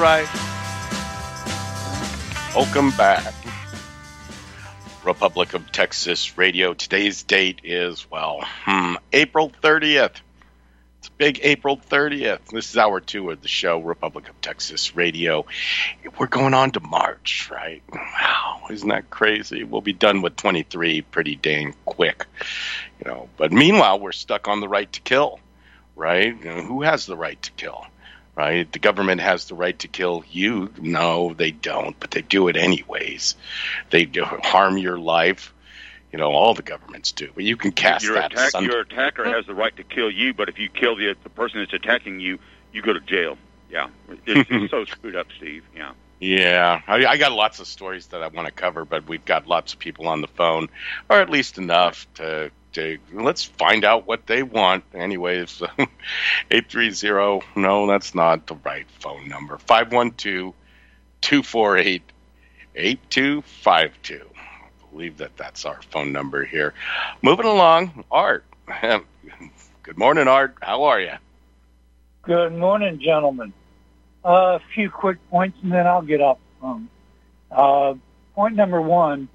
[0.00, 0.26] right.
[2.56, 3.34] Welcome back.
[5.04, 6.72] Republic of Texas Radio.
[6.72, 10.14] Today's date is, well, hmm, April 30th.
[10.98, 12.46] It's big April 30th.
[12.50, 15.44] This is hour two of the show, Republic of Texas Radio.
[16.18, 17.82] We're going on to March, right?
[17.92, 19.64] Wow, isn't that crazy?
[19.64, 22.24] We'll be done with 23 pretty dang quick,
[23.04, 23.28] you know.
[23.36, 25.40] But meanwhile, we're stuck on the right to kill,
[25.94, 26.34] right?
[26.38, 27.84] You know, who has the right to kill?
[28.34, 28.70] Right?
[28.70, 30.72] The government has the right to kill you.
[30.80, 33.36] No, they don't, but they do it anyways.
[33.90, 35.52] They do harm your life.
[36.12, 38.32] You know, all the governments do, but you can cast your that.
[38.32, 41.28] Attack, your attacker has the right to kill you, but if you kill the the
[41.28, 42.40] person that's attacking you,
[42.72, 43.38] you go to jail.
[43.70, 43.88] Yeah,
[44.26, 45.64] it's, it's so screwed up, Steve.
[45.74, 45.92] Yeah.
[46.18, 49.46] Yeah, I, I got lots of stories that I want to cover, but we've got
[49.46, 50.68] lots of people on the phone,
[51.08, 52.50] or at least enough to
[53.12, 54.84] let's find out what they want.
[54.94, 55.62] Anyways,
[56.50, 57.42] eight three zero.
[57.56, 59.58] No, that's not the right phone number.
[59.58, 60.54] Five one two
[61.20, 62.02] two four eight
[62.74, 64.24] eight two five two.
[64.36, 66.74] I believe that that's our phone number here.
[67.22, 68.44] Moving along, Art.
[69.82, 70.56] Good morning, Art.
[70.60, 71.14] How are you?
[72.22, 73.52] Good morning, gentlemen.
[74.24, 76.88] Uh, a few quick points, and then I'll get off the phone.
[77.50, 77.94] Uh,
[78.34, 79.28] point number one: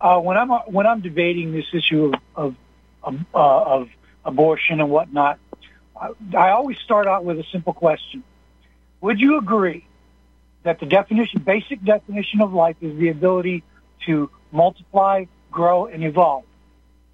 [0.00, 2.54] uh, when I'm when I'm debating this issue of
[3.02, 3.88] of, uh, of
[4.24, 5.38] abortion and whatnot,
[6.00, 8.22] I, I always start out with a simple question:
[9.00, 9.86] Would you agree
[10.62, 13.64] that the definition, basic definition of life, is the ability
[14.06, 16.44] to multiply, grow, and evolve?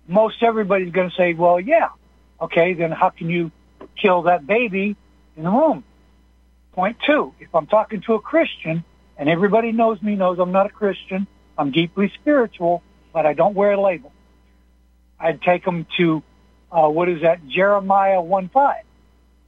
[0.07, 1.89] Most everybody's going to say, "Well, yeah."
[2.41, 3.53] Okay, then how can you
[3.97, 4.97] kill that baby
[5.37, 5.85] in the womb?
[6.73, 8.85] Point two, if I'm talking to a Christian,
[9.17, 11.27] and everybody knows me, knows I'm not a Christian,
[11.57, 14.13] I'm deeply spiritual, but I don't wear a label.
[15.19, 16.23] I'd take them to,
[16.71, 18.83] uh, what is that, Jeremiah 1.5.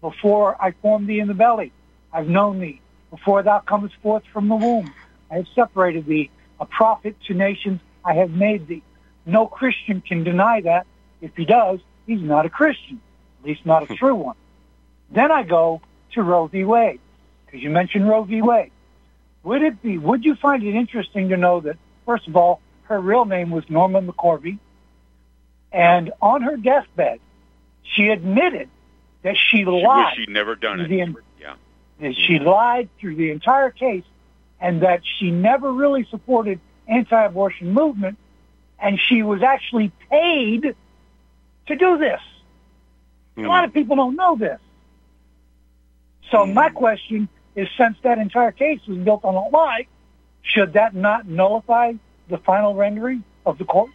[0.00, 1.72] Before I formed thee in the belly,
[2.12, 2.80] I've known thee.
[3.10, 4.92] Before thou comest forth from the womb,
[5.30, 6.30] I have separated thee.
[6.60, 8.82] A prophet to nations, I have made thee.
[9.26, 10.86] No Christian can deny that.
[11.20, 13.00] If he does, he's not a Christian,
[13.40, 14.36] at least not a true one.
[15.10, 15.80] Then I go
[16.12, 16.64] to Roe v.
[16.64, 17.00] Wade,
[17.44, 18.42] because you mentioned Roe v.
[18.42, 18.70] Wade.
[19.42, 23.00] Would it be, would you find it interesting to know that, first of all, her
[23.00, 24.58] real name was Norma McCorvey,
[25.72, 27.20] and on her deathbed,
[27.82, 28.70] she admitted
[29.22, 30.16] that she She lied.
[30.16, 30.88] she'd never done it.
[30.88, 31.54] The- Yeah.
[31.98, 34.04] that she lied through the entire case,
[34.60, 38.16] and that she never really supported anti-abortion movement,
[38.78, 40.74] and she was actually paid
[41.66, 42.20] to do this.
[43.36, 43.46] A hmm.
[43.46, 44.60] lot of people don't know this.
[46.30, 46.54] So hmm.
[46.54, 49.86] my question is, since that entire case was built on a lie,
[50.46, 51.92] should that not nullify
[52.28, 53.90] the final rendering of the court?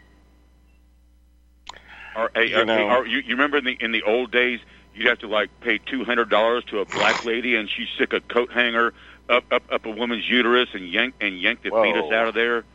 [2.15, 4.59] Or, hey, You uh, know- or you, you remember in the in the old days,
[4.93, 8.13] you'd have to like pay two hundred dollars to a black lady, and she'd stick
[8.13, 8.93] a coat hanger
[9.29, 11.83] up up up a woman's uterus and yank and yank the Whoa.
[11.83, 12.65] fetus out of there.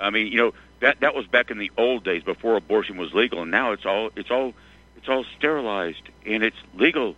[0.00, 3.12] I mean, you know that that was back in the old days before abortion was
[3.12, 4.54] legal, and now it's all it's all
[4.96, 7.16] it's all sterilized and it's legal,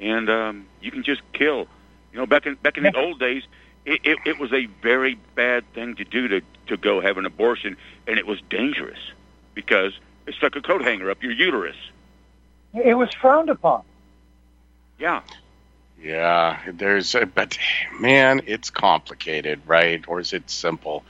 [0.00, 1.68] and um, you can just kill.
[2.12, 3.44] You know, back in back in the old days,
[3.84, 7.26] it, it, it was a very bad thing to do to to go have an
[7.26, 7.76] abortion,
[8.06, 8.98] and it was dangerous
[9.54, 9.92] because
[10.26, 11.76] it stuck a coat hanger up your uterus.
[12.72, 13.82] It was frowned upon.
[14.98, 15.22] Yeah,
[16.02, 17.58] Yeah, there's, a, but
[17.98, 20.02] man, it's complicated, right?
[20.08, 21.04] Or is it simple?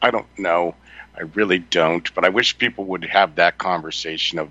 [0.00, 0.74] I don't know.
[1.16, 2.12] I really don't.
[2.14, 4.50] But I wish people would have that conversation of,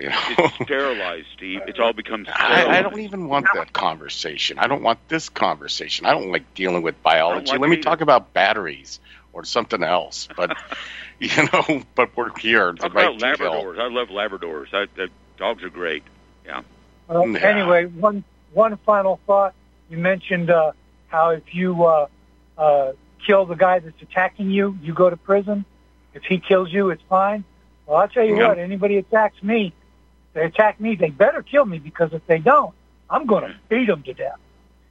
[0.00, 1.60] you know, it's sterilized, Steve.
[1.66, 2.78] It's all become I.
[2.78, 4.58] I don't even want that conversation.
[4.58, 6.06] I don't want this conversation.
[6.06, 7.58] I don't like dealing with biology.
[7.58, 9.00] Let me it talk about batteries
[9.32, 10.28] or something else.
[10.36, 10.56] But
[11.18, 12.72] you know, but we're here.
[12.72, 13.52] The Talk right about to kill.
[13.52, 13.78] Labradors.
[13.78, 14.72] I love Labradors.
[14.72, 16.04] I, the dogs are great.
[16.48, 16.62] Uh,
[17.24, 17.38] Yeah.
[17.40, 19.54] Anyway, one one final thought.
[19.90, 20.72] You mentioned uh,
[21.08, 22.06] how if you uh,
[22.56, 22.92] uh,
[23.26, 25.64] kill the guy that's attacking you, you go to prison.
[26.14, 27.44] If he kills you, it's fine.
[27.86, 28.48] Well, I'll tell you Yeah.
[28.48, 28.58] what.
[28.58, 29.72] Anybody attacks me,
[30.34, 30.94] they attack me.
[30.96, 32.74] They better kill me because if they don't,
[33.08, 34.36] I'm going to beat them to death.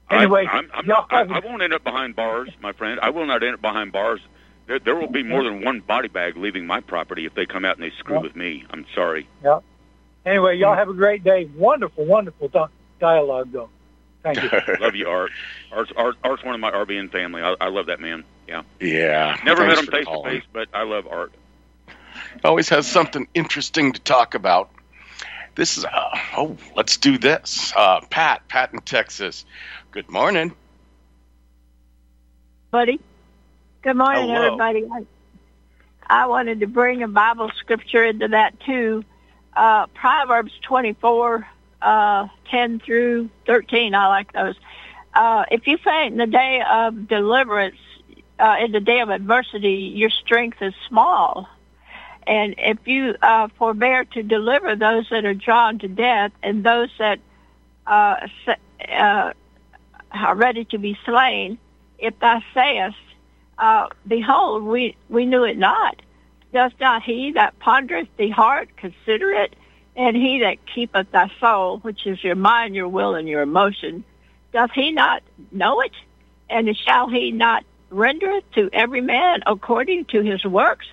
[0.10, 3.00] Anyway, I, I'm, I'm not, I, I won't end up behind bars, my friend.
[3.02, 4.22] I will not end up behind bars.
[4.66, 7.66] There, there will be more than one body bag leaving my property if they come
[7.66, 8.22] out and they screw Yeah.
[8.22, 8.66] with me.
[8.70, 9.28] I'm sorry.
[10.26, 11.46] Anyway, y'all have a great day.
[11.56, 12.50] Wonderful, wonderful
[13.00, 13.70] dialogue, though.
[14.24, 14.76] Thank you.
[14.80, 15.32] Love you, Art.
[15.72, 16.16] Art's, Art.
[16.24, 17.42] Art's one of my RBN family.
[17.42, 18.24] I, I love that man.
[18.48, 18.64] Yeah.
[18.80, 19.38] yeah.
[19.46, 21.32] Never Thanks met him for face to face, but I love Art.
[22.44, 24.72] always has something interesting to talk about.
[25.56, 27.74] This is uh, oh, let's do this.
[27.76, 29.46] Uh, Pat, Pat in Texas.
[29.92, 30.54] Good morning.
[32.70, 33.00] buddy.
[33.82, 34.46] Good morning, Hello.
[34.46, 34.86] everybody.
[34.86, 35.06] I,
[36.24, 39.04] I wanted to bring a Bible scripture into that too.
[39.56, 41.48] Uh, Proverbs 24,
[41.88, 43.96] uh, 10 through 13.
[43.96, 44.56] I like those.
[45.14, 47.78] uh, if you faint in the day of deliverance,
[48.40, 51.48] uh, in the day of adversity, your strength is small.
[52.28, 56.90] And if you uh, forbear to deliver those that are drawn to death and those
[57.00, 57.20] that
[57.88, 58.28] uh,
[58.90, 59.34] uh,
[60.12, 61.58] are ready to be slain,
[62.00, 62.98] if thou sayest,
[63.58, 66.02] uh, Behold, we, we knew it not.
[66.54, 69.56] Does not he that pondereth the heart consider it?
[69.98, 74.04] And he that keepeth thy soul, which is your mind, your will, and your emotion,
[74.54, 75.92] doth he not know it?
[76.50, 80.86] And shall he not render it to every man according to his works?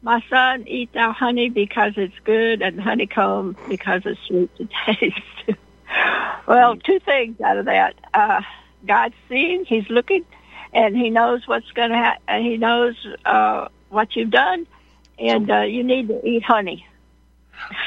[0.00, 5.58] My son, eat thou honey because it's good, and honeycomb because it's sweet to taste.
[6.46, 7.94] well, two things out of that.
[8.14, 8.40] Uh,
[8.86, 10.24] God's seeing, He's looking,
[10.72, 12.42] and He knows what's going to happen.
[12.42, 12.94] He knows
[13.24, 14.66] uh, what you've done,
[15.18, 16.86] and uh, you need to eat honey.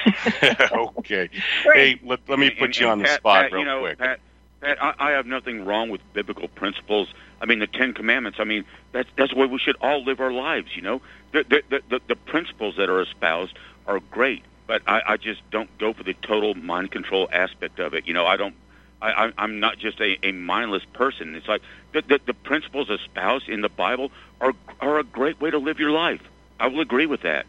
[0.98, 1.30] okay.
[1.74, 3.80] Hey, let, let me put and, you and on the spot Pat, real you know,
[3.82, 3.98] quick.
[3.98, 4.20] Pat,
[4.62, 7.14] Pat, I, I have nothing wrong with biblical principles.
[7.42, 8.40] I mean, the Ten Commandments.
[8.40, 10.76] I mean, that's that's the way we should all live our lives.
[10.76, 11.02] You know,
[11.32, 13.58] the the the, the, the principles that are espoused
[13.88, 17.94] are great, but I, I just don't go for the total mind control aspect of
[17.94, 18.08] it.
[18.08, 18.56] You know, I don't.
[19.02, 21.36] I, I- I'm not just a, a mindless person.
[21.36, 21.62] It's like
[21.94, 24.12] the, the the principles espoused in the Bible
[24.42, 26.22] are are a great way to live your life.
[26.60, 27.46] I will agree with that.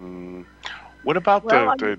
[0.00, 0.46] Mm,
[1.02, 1.98] what about Well, the, the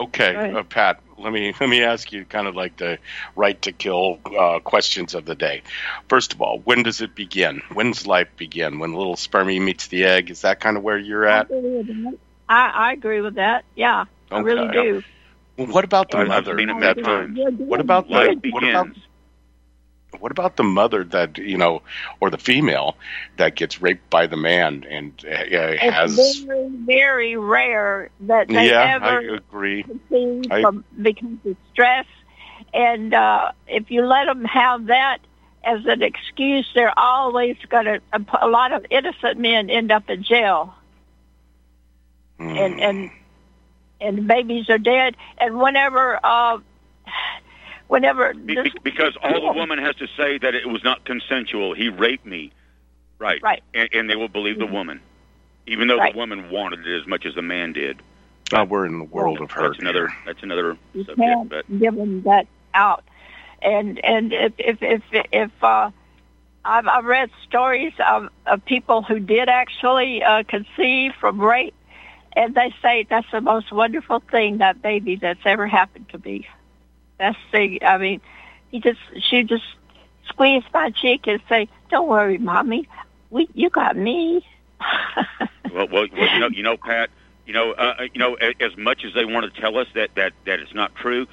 [0.00, 1.00] okay, uh, Pat?
[1.18, 2.98] Let me let me ask you kind of like the
[3.36, 5.62] right to kill uh, questions of the day.
[6.08, 7.62] First of all, when does it begin?
[7.72, 8.78] When does life begin?
[8.78, 10.30] When the little spermie meets the egg?
[10.30, 11.48] Is that kind of where you're I at?
[11.48, 12.18] agree with that.
[12.48, 13.64] I, I agree with that.
[13.74, 14.04] Yeah,
[14.34, 14.70] I really Okay.
[14.70, 15.02] do.
[15.56, 16.54] Well, what about the I've mother?
[16.56, 17.28] seen that many the-
[17.66, 18.96] what about the Life what about begins.
[20.18, 21.82] What about the mother that you know,
[22.20, 22.96] or the female
[23.36, 26.18] that gets raped by the man and uh, has?
[26.18, 29.84] It's very, very rare that they yeah, ever I agree.
[30.50, 32.06] I- from because of stress.
[32.72, 35.18] And uh, if you let them have that
[35.64, 38.00] as an excuse, they're always going to.
[38.40, 40.74] A lot of innocent men end up in jail,
[42.38, 42.58] Mm.
[42.58, 43.10] and and
[44.00, 45.16] and babies are dead.
[45.38, 46.58] And whenever, uh,
[47.90, 51.04] whenever Be- this, be- because all the woman has to say that it was not
[51.04, 51.74] consensual.
[51.74, 52.52] He raped me,
[53.18, 53.42] right?
[53.42, 53.62] Right.
[53.74, 55.00] And, and they will believe the woman,
[55.66, 56.12] even though Right.
[56.14, 58.00] the woman wanted it as much as the man did.
[58.52, 59.70] Uh, we're in the world of hurt.
[59.72, 60.08] That's another.
[60.26, 61.18] That's another you subject.
[61.18, 63.04] can't But give them that out.
[63.62, 65.02] And and if if if,
[65.32, 65.90] if uh,
[66.64, 71.74] I've I've read stories of, of people who did actually uh, conceive from rape,
[72.34, 76.48] and they say that's the most wonderful thing that baby that's ever happened to me.
[77.20, 78.20] That's the I mean,
[78.70, 79.62] he just she just
[80.26, 82.88] squeezed my cheek and say, "Don't worry, mommy,
[83.28, 84.44] we you got me."
[85.72, 87.10] well, well, well, you know, you know, Pat.
[87.46, 90.14] You know, uh, you know, a- as much as they want to tell us that
[90.14, 91.26] that that it's not true,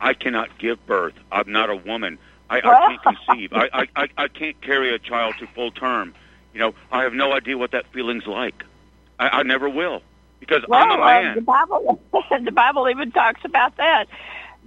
[0.00, 1.14] I cannot give birth.
[1.32, 2.18] I'm not a woman.
[2.50, 2.60] I, I
[2.98, 3.52] can't conceive.
[3.54, 6.14] I, I I can't carry a child to full term.
[6.52, 8.64] You know, I have no idea what that feeling's like.
[9.18, 10.02] I, I never will
[10.40, 11.34] because Well, I'm a uh, man.
[11.36, 12.00] the Bible,
[12.44, 14.06] the Bible even talks about that.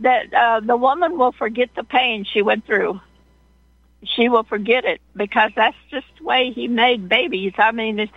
[0.02, 3.00] That uh, the woman will forget the pain she went through.
[4.04, 7.54] She will forget it because that's just the way He made babies.
[7.58, 8.12] I mean, it's,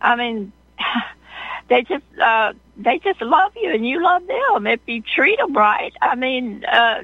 [0.00, 0.52] I mean,
[1.68, 5.54] they just uh, they just love you and you love them if you treat them
[5.54, 5.92] right.
[6.00, 7.02] I mean, uh,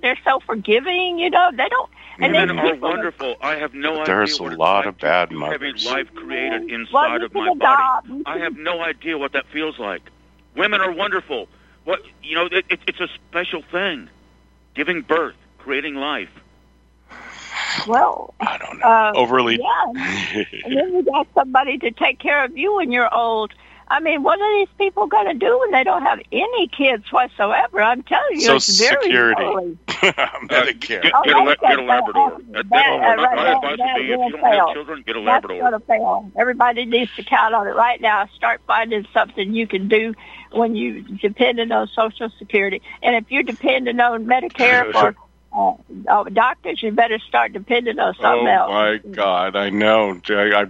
[0.00, 1.18] they're so forgiving.
[1.18, 1.90] You know, they don't.
[2.18, 3.34] And Women are people- wonderful.
[3.40, 4.04] I have no idea.
[4.06, 7.32] There's a lot like of bad to have a life created Well, inside you of
[7.32, 8.22] can my body.
[8.24, 10.02] I have no idea what that feels like.
[10.56, 11.48] Women are wonderful.
[11.84, 14.08] What you know, it, it, it's a special thing.
[14.74, 16.30] Giving birth, creating life.
[17.86, 18.86] Well, I don't know.
[18.86, 19.58] uh, Overly.
[19.60, 20.44] yeah.
[20.64, 23.52] and then you got somebody to take care of you when you're old.
[23.88, 27.04] I mean, what are these people going to do when they don't have any kids
[27.12, 27.82] whatsoever?
[27.82, 29.42] I'm telling you, Social it's very Security.
[29.42, 29.78] lonely.
[29.88, 31.02] Medicare.
[31.02, 32.30] Get, Oh, get, a, la- get a Labrador.
[32.30, 32.38] fail.
[32.52, 35.02] That, That- that, uh, my, right, my advice would be if you don't have children,
[35.06, 35.60] get a That's Labrador.
[35.70, 36.32] going to fail.
[36.38, 38.26] Everybody needs to count on it right now.
[38.34, 40.14] Start finding something you can do
[40.54, 42.82] when you depending on Social Security.
[43.02, 45.14] And if you're depending on Medicare for
[45.56, 45.74] uh,
[46.08, 48.70] uh, doctors, you better start depending on Oh something else.
[48.70, 49.56] my God!
[49.56, 50.20] I know.
[50.28, 50.66] I, I,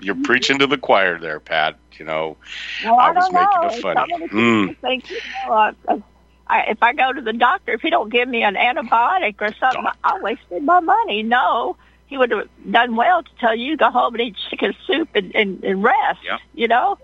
[0.00, 1.78] you're preaching to the choir there, Pat.
[1.98, 2.36] You know.
[2.84, 3.68] Well, I I, was don't making know.
[3.68, 4.12] it funny.
[4.12, 4.36] Some of the
[4.68, 5.16] people think, you
[5.46, 5.98] know, uh, uh,
[6.46, 9.52] I, if I go to the doctor, if he don't give me an antibiotic or
[9.58, 11.22] something, I wasted my money.
[11.22, 15.08] No, he would have done well to tell you go home and eat chicken soup
[15.14, 16.20] and, and, and rest.
[16.24, 16.38] Yeah.
[16.54, 16.98] You know,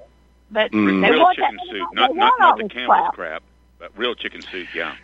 [0.54, 1.02] but Mm.
[1.02, 3.14] they real want chicken that, soup, they not not, not the this Campbell's crap.
[3.14, 3.42] crap,
[3.78, 4.68] but real chicken soup.
[4.74, 4.96] Yeah.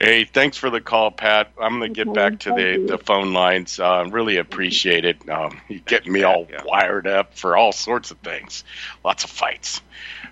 [0.00, 1.52] Hey, thanks for the call, Pat.
[1.58, 2.86] I'm going to get Okay, back to the, you.
[2.88, 3.78] the phone lines.
[3.78, 5.26] Uh, really appreciate it.
[5.30, 6.62] Um, you getting me all Yeah.
[6.64, 8.64] wired up for all sorts of things.
[9.04, 9.80] Lots of fights.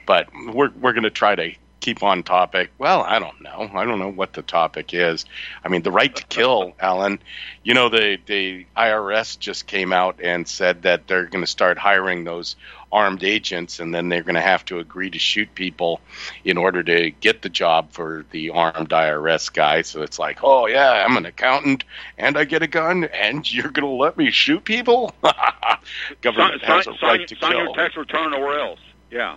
[0.05, 1.53] But we're, we're going to try to
[1.83, 2.71] keep on topic.
[2.79, 3.69] Well, I don't know.
[3.75, 5.27] I don't know what the topic is.
[5.65, 7.19] I mean, the right to kill, Alan.
[7.65, 11.77] You know, the the IRS just came out and said that they're going to start
[11.77, 12.57] hiring those
[12.93, 16.01] armed agents, and then they're going to have to agree to shoot people
[16.45, 19.83] in order to get the job for the armed IRS guy.
[19.83, 21.85] So it's like, oh yeah, I'm an accountant,
[22.17, 25.13] and I get a gun, and you're going to let me shoot people?
[26.21, 27.65] Government sign, has a sign, right to sign kill.
[27.65, 28.81] your tax return or else.
[29.11, 29.37] Yeah.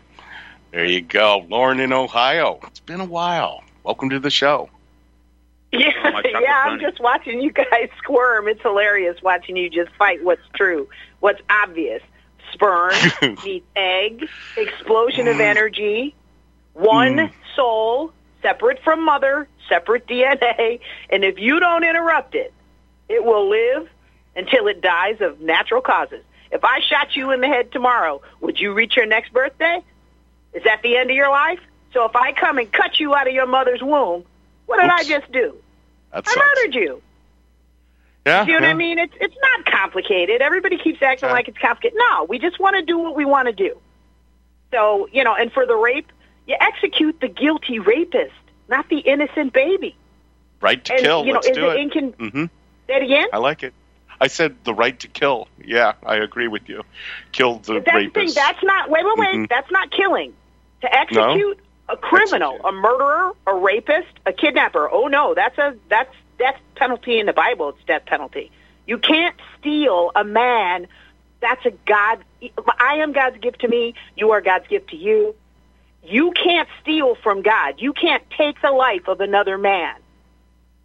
[0.76, 2.60] There you go, Lauren in Ohio.
[2.64, 3.64] It's been a while.
[3.86, 4.70] Welcome to the show.
[5.72, 6.64] Yeah, Oh, yeah.
[6.66, 8.50] I'm just watching you guys squirm.
[8.50, 10.90] It's hilarious watching you just fight what's true,
[11.22, 12.02] what's obvious.
[12.52, 12.92] Sperm
[13.46, 14.28] meets egg,
[14.58, 16.14] explosion of energy,
[16.74, 17.32] one Mm.
[17.56, 22.54] soul, separate from mother, separate DNA, and if you don't interrupt it,
[23.08, 23.88] it will live
[24.36, 26.22] until it dies of natural causes.
[26.52, 29.82] If I shot you in the head tomorrow, would you reach your next birthday?
[30.56, 31.60] Is that the end of your life?
[31.94, 34.24] So if I come and cut you out of your mother's womb,
[34.66, 35.56] what did I just do?
[36.12, 36.38] That I sucks.
[36.38, 37.02] murdered you.
[38.26, 38.70] Yeah, You know what yeah.
[38.70, 38.98] I mean?
[39.00, 40.42] It's it's not complicated.
[40.42, 41.34] Everybody keeps acting Yeah.
[41.34, 41.98] like it's complicated.
[42.10, 43.78] No, we just want to do what we want to do.
[44.72, 46.12] So you know, and for the rape,
[46.48, 48.34] you execute the guilty rapist,
[48.68, 49.96] not the innocent baby.
[50.62, 51.26] Right to and kill.
[51.26, 52.46] you know, Let's is do it incon- hmm
[52.88, 53.28] Say it again.
[53.32, 53.74] I like it.
[54.20, 55.48] I said the right to kill.
[55.64, 56.84] Yeah, I agree with you.
[57.32, 57.96] Kill the That's the thing.
[58.16, 58.36] rapist.
[58.36, 58.90] That's not.
[58.90, 59.36] Wait, wait, wait.
[59.36, 59.50] Mhm.
[59.50, 60.34] That's not killing.
[60.82, 62.74] To execute a criminal, Execute.
[62.74, 64.90] a murderer, a rapist, a kidnapper.
[64.92, 67.70] Oh no, that's a that's death penalty in the Bible.
[67.70, 68.52] It's death penalty.
[68.88, 70.88] You can't steal a man.
[71.42, 72.24] That's a God.
[72.80, 73.94] I am God's gift to me.
[74.16, 75.36] You are God's gift to you.
[76.04, 77.76] You can't steal from God.
[77.80, 79.96] You can't take the life of another man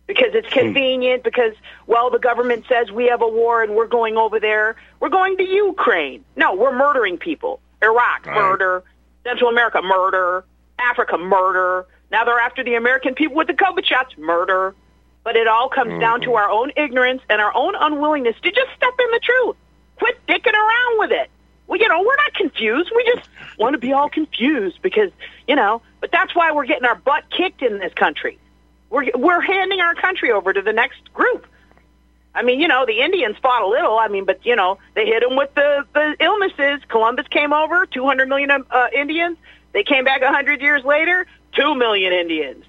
[0.06, 0.61] because it's hmm.
[0.61, 1.23] convenient.
[1.25, 1.52] Because
[1.87, 4.76] well, the government says we have a war and we're going over there.
[4.99, 6.25] We're going to Ukraine.
[6.37, 7.61] No, we're murdering people.
[7.82, 8.37] Iraq, Right.
[8.37, 8.82] murder.
[9.24, 10.44] Central America, murder.
[10.78, 11.86] Africa, murder.
[12.10, 14.74] Now they're after the American people with the COVID shots, murder.
[15.22, 16.36] But it all comes down to mm-hmm.
[16.36, 19.56] our own ignorance and our own unwillingness to just step in the truth.
[19.96, 21.30] Quit dicking around with it.
[21.66, 22.90] Well, you know, we're not confused.
[22.96, 25.10] We just want to be all confused because,
[25.46, 28.38] you know, but that's why we're getting our butt kicked in this country.
[28.88, 31.46] We're we're handing our country over to the next group.
[32.34, 33.99] I mean, you know, the Indians fought a little.
[33.99, 36.80] I mean, but you know, they hit them with the the illnesses.
[36.88, 39.37] Columbus came over, 200 million uh, Indians.
[39.72, 42.64] They came back a 100 years later, 2 million Indians.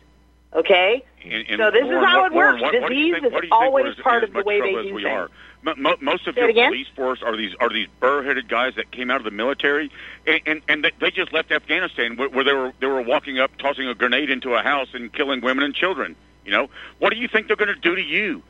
[0.54, 1.04] Okay?
[1.24, 2.62] And, and So this is how it works.
[2.62, 4.74] What, what Disease think, is what do you think always part of the way they
[4.84, 5.06] do things.
[5.06, 5.30] are?
[5.64, 8.92] Mo- mo- most of Say your police force are these are these burr-headed guys that
[8.92, 9.92] came out of the military,
[10.26, 13.40] and and, and they- they just left Afghanistan where, where they were they were walking
[13.40, 16.16] up, tossing a grenade into a house and killing women and children.
[16.46, 18.42] You know, what do you think they're going to do to you?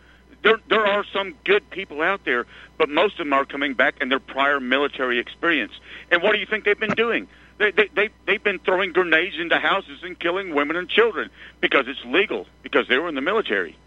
[0.44, 2.46] There there are some good people out there,
[2.78, 5.74] but most of them are coming back in their prior military experience.
[6.10, 7.28] And what do you think they've been doing?
[7.60, 11.30] They, they, they, they've been throwing grenades into houses and killing women and children
[11.60, 13.78] because it's legal, because they were in the military.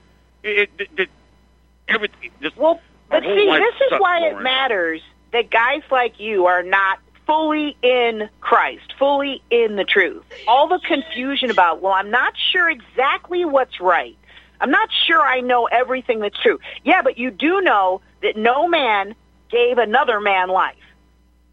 [0.45, 1.09] It, it, it,
[1.89, 2.81] everything, just, Well,
[3.11, 8.29] but see, this is why it matters that guys like you are not fully in
[8.41, 10.23] Christ, fully in the truth.
[10.47, 14.17] All the confusion about, well, I'm not sure exactly what's right.
[14.61, 16.59] I'm not sure I know everything that's true.
[16.85, 19.15] Yeah, but you do know that no man
[19.51, 20.77] gave another man life.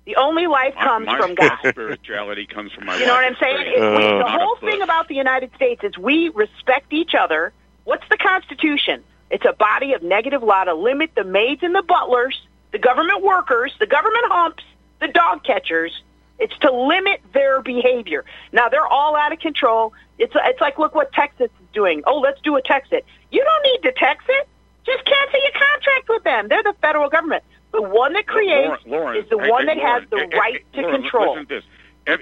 [0.06, 1.58] The only life comes my, from God.
[1.68, 3.56] spirituality comes from my You know what I'm saying?
[3.58, 3.84] experience.
[3.84, 7.54] It- we- Uh, the whole thing about the United States is we respect each other.
[7.84, 9.04] What's the Constitution?
[9.30, 12.42] It's a body of negative law to limit the maids and the butlers,
[12.72, 14.64] the government workers, the government humps,
[15.00, 16.02] the dog catchers.
[16.40, 18.26] It's to limit their behavior.
[18.52, 19.94] Now they're all out of control.
[20.18, 22.04] It's it's like look what Texas doing.
[22.06, 23.04] Oh, let's do a Texit.
[23.32, 24.48] You don't need to text it.
[24.86, 26.48] Just cancel your contract with them.
[26.48, 27.44] They're the federal government.
[27.72, 30.18] The one that creates Lauren, Lauren, is the hey, one hey, that Lauren, has the
[30.32, 31.36] hey, right to control.
[31.36, 31.64] Listen to this.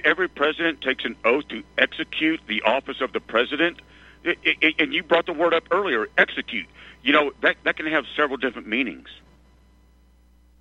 [0.03, 3.81] Every president takes an oath to execute the office of the president.
[4.25, 6.67] And you brought the word up earlier, execute.
[7.01, 9.07] You know, that, that can have several different meanings.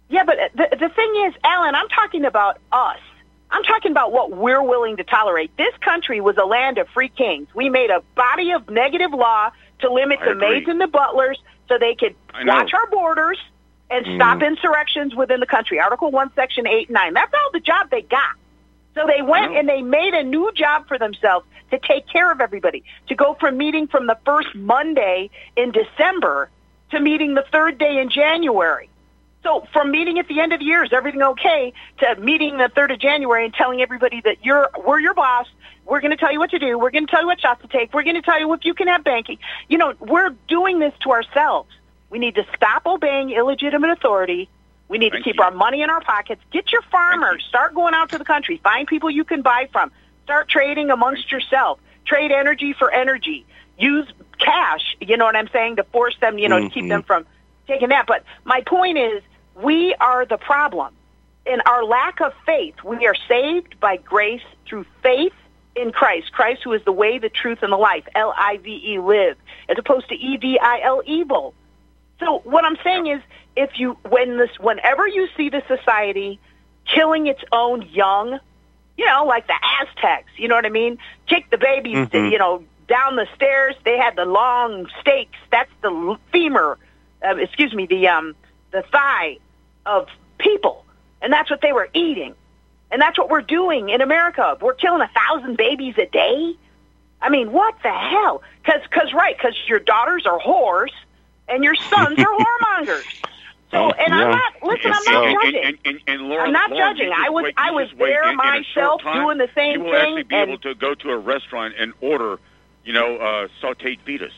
[0.09, 3.01] Yeah, but the the thing is, Alan, I'm talking about us.
[3.51, 5.57] I'm talking about what we're willing to tolerate.
[5.57, 7.49] This country was a land of free kings.
[7.55, 9.51] We made a body of negative law
[9.81, 10.51] to limit I the agree.
[10.51, 11.39] maids and the butlers
[11.69, 12.15] so they could
[12.45, 13.39] watch our borders
[13.91, 14.17] and mm-hmm.
[14.17, 15.81] stop insurrections within the country.
[15.81, 17.15] Article 1, Section 8 and 9.
[17.15, 18.37] That's all the job they got.
[18.95, 22.41] So they went and they made a new job for themselves to take care of
[22.41, 26.51] everybody, to go from meeting from the first Monday in December
[26.91, 28.89] to meeting the third day in January.
[29.45, 32.65] So from meeting at the end of the year, is everything okay, to meeting the
[32.69, 35.47] 3rd of January and telling everybody that you're, we're your boss,
[35.87, 37.63] we're going to tell you what to do, we're going to tell you what shots
[37.63, 39.39] to take, we're going to tell you if you can have banking.
[39.69, 41.71] You know, we're doing this to ourselves.
[42.11, 44.49] We need to stop obeying illegitimate authority.
[44.89, 45.43] We need Thank to keep you.
[45.45, 46.41] our money in our pockets.
[46.51, 47.45] Get your farmers.
[47.49, 48.59] Start going out to the country.
[48.63, 49.93] Find people you can buy from.
[50.25, 51.79] Start trading amongst yourself.
[52.07, 53.45] trade energy for energy,
[53.79, 54.97] use cash.
[54.99, 56.89] You know what I'm saying to force them, you know, to keep Mhm.
[56.89, 57.27] them from
[57.69, 58.07] taking that.
[58.09, 59.23] But my point is,
[59.55, 60.93] we are the problem.
[61.47, 65.33] In our lack of faith, we are saved by grace through faith
[65.77, 66.33] in Christ.
[66.33, 68.05] Christ, who is the way, the truth, and the life.
[68.15, 69.37] L I V E, live,
[69.69, 71.55] as opposed to E V I L, evil.
[72.21, 73.23] So what I'm saying is,
[73.57, 76.41] if you when this whenever you see the society
[76.85, 78.41] killing its own young,
[78.97, 80.99] you know, like the Aztecs, you know what I mean?
[81.27, 82.33] Kick the babies, Mhm.
[82.33, 83.75] you know, down the stairs.
[83.85, 85.39] They had the long stakes.
[85.51, 86.77] That's the femur,
[87.27, 88.35] uh, excuse me, the um
[88.71, 89.39] the thigh
[89.87, 90.09] of
[90.39, 90.85] people,
[91.23, 92.35] and that's what they were eating,
[92.91, 94.57] and that's what we're doing in America.
[94.61, 96.55] We're killing a thousand babies a day.
[97.21, 98.43] I mean, what the hell?
[98.63, 100.93] Because, cause, right, because your daughters are whores
[101.49, 103.03] and your sons are whoremongers.
[103.73, 105.65] So, Oh, and I'm not, listen, I'm not judging.
[105.65, 107.13] and, and, and Laura, I'm not Laura, judging.
[107.13, 109.73] I was- wait- I was there In- in myself time, doing the same thing.
[109.73, 112.39] you will thing, actually be and- able to go to a restaurant and order,
[112.85, 114.33] you know, uh, sautéed fetus.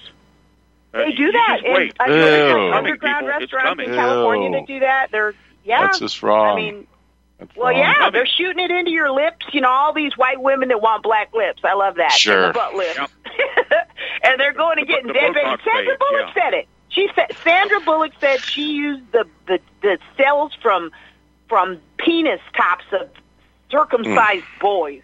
[0.92, 1.56] Uh, They do that.
[1.58, 1.96] Just in, wait.
[2.00, 2.20] I know Ew.
[2.20, 3.42] there's Coming, underground people.
[3.42, 3.94] It's restaurants in.
[3.94, 4.54] California Ew.
[4.56, 5.08] that do that.
[5.12, 5.80] They're, yeah.
[5.82, 6.58] That's just wrong.
[6.58, 6.86] I mean,
[7.38, 7.78] That's well, wrong.
[7.78, 8.12] yeah, Coming.
[8.12, 9.46] they're shooting it into your lips.
[9.52, 11.60] You know, all these white women that want black lips.
[11.64, 12.12] I love that.
[12.12, 12.46] Sure.
[12.46, 12.98] And the butt lips.
[14.24, 15.44] and they're going to The- getting the dead babies.
[15.58, 16.42] Botox Sandra phase, Bullock yeah.
[16.42, 16.68] said it.
[16.88, 20.90] She said Sandra Bullock said she used the the, the cells from
[21.48, 23.08] from penis tops of
[23.70, 25.02] circumcised boys.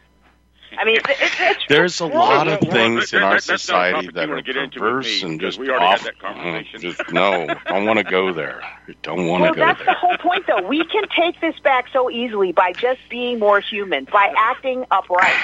[0.78, 3.54] I mean, it's, it's, it's There's a lot of things in our that- that's not
[3.54, 6.20] a society that are wanna get into with perverse and just we that mm-hmm.
[6.20, 6.80] conversation.
[6.80, 8.62] Just no, don't want to go there.
[9.02, 9.86] Don't want to Well, go that's there.
[9.86, 10.62] the whole point, though.
[10.66, 15.34] We can take this back so easily by just being more human, by acting upright,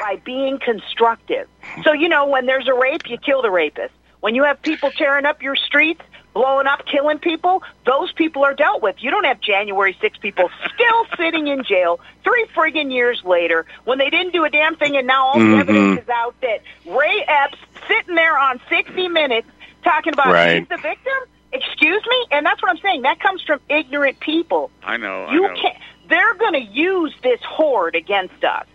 [0.00, 1.48] by being constructive.
[1.84, 3.94] So, you know, when there's a rape, you kill the rapist.
[4.20, 8.54] When you have people tearing up your streets, blowing up, killing people, those people are
[8.54, 8.96] dealt with.
[9.00, 13.98] You don't have January 6 people still sitting in jail three friggin' years later when
[13.98, 15.60] they didn't do a damn thing, and now all the Mhm.
[15.60, 19.48] evidence is out that Ray Epps sitting there on 60 Minutes
[19.82, 20.58] talking about Right.
[20.60, 21.12] he's the victim.
[21.52, 23.02] Excuse me, and that's what I'm saying.
[23.02, 24.70] That comes from ignorant people.
[24.84, 25.24] I know.
[25.24, 25.54] I You know.
[25.54, 25.76] can't.
[26.08, 28.66] They're going to use this horde against us.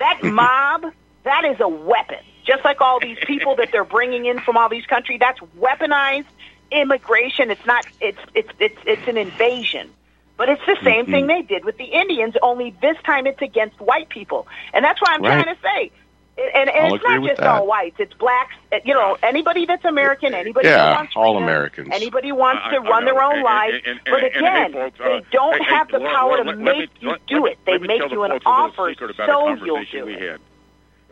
[0.00, 0.86] That mob,
[1.22, 2.18] that is a weapon.
[2.44, 6.26] Just like all these people that they're bringing in from all these countries, that's weaponized
[6.70, 7.50] immigration.
[7.50, 7.84] It's not.
[8.00, 9.90] It's it's it's it's an invasion.
[10.36, 12.34] But it's the same thing they did with the Indians.
[12.42, 15.42] Only this time it's against white people, and that's why I'm Right.
[15.44, 15.90] trying to say.
[16.36, 17.46] And, and I'll it's not just that.
[17.46, 18.52] all whites; it's blacks.
[18.72, 21.88] uh, You know, anybody that's American, anybody Yeah, who wants all freedom, Americans.
[21.92, 23.20] anybody wants I- to I run their know.
[23.20, 23.74] own And- life.
[23.74, 25.98] and- and- but and- and, again, hey, folks, uh, they don't hey, hey, have the
[26.00, 27.58] Laura, power Laura, to let- let make me- you let- do let it.
[27.66, 30.00] They make the you an folks a little offer, secret about a so you'll conversation
[30.00, 30.40] do we it.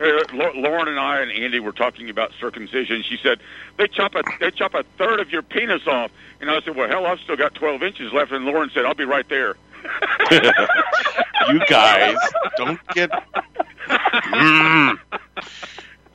[0.07, 0.33] Had.
[0.33, 3.03] Uh, Lauren and I and Andy were talking about circumcision.
[3.07, 3.39] She said
[3.77, 6.11] they chop a they chop a third of your penis off,
[6.41, 8.93] and I said, "Well, hell, I've still got 12 inches left." And Lauren said, "I'll
[8.93, 9.55] be right there."
[11.49, 12.17] you guys
[12.57, 13.09] don't get.
[13.89, 14.97] Mm.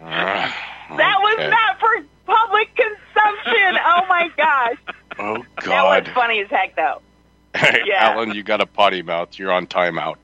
[0.00, 3.78] That was not for public consumption.
[3.84, 4.76] oh my gosh,
[5.18, 5.44] Oh god!
[5.56, 6.06] that God.
[6.06, 7.02] was funny as heck, though.
[7.54, 8.10] Hey, Yeah.
[8.10, 9.38] Alan, you got a potty mouth.
[9.38, 10.16] You're on timeout.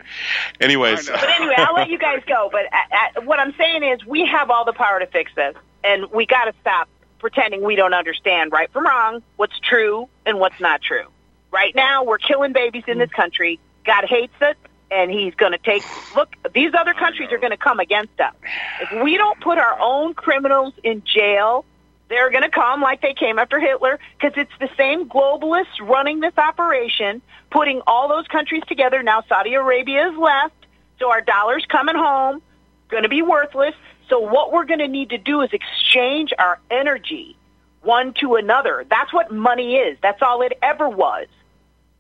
[0.61, 2.49] Anyways, But anyway, I'll let you guys go.
[2.53, 6.11] But uh, what I'm saying is, we have all the power to fix this, and
[6.13, 10.61] we got to stop pretending we don't understand right from wrong, what's true and what's
[10.61, 11.07] not true.
[11.51, 13.59] Right now, we're killing babies in this country.
[13.87, 14.59] God hates it,
[14.91, 15.83] and He's going to take.
[16.15, 18.35] Look, these other countries are going to come against us.
[18.81, 21.65] If we don't put our own criminals in jail,
[22.09, 26.21] they're going to come like they came after Hitler because it's the same globalists running
[26.21, 29.03] this operation, putting all those countries together.
[29.03, 30.67] Now Saudi Arabia is left,
[30.99, 32.43] so our dollar's coming home,
[32.89, 33.75] going to be worthless.
[34.09, 37.37] So what we're going to need to do is exchange our energy
[37.85, 38.85] one to another.
[38.89, 39.99] That's what money is.
[40.03, 41.27] That's all it ever was.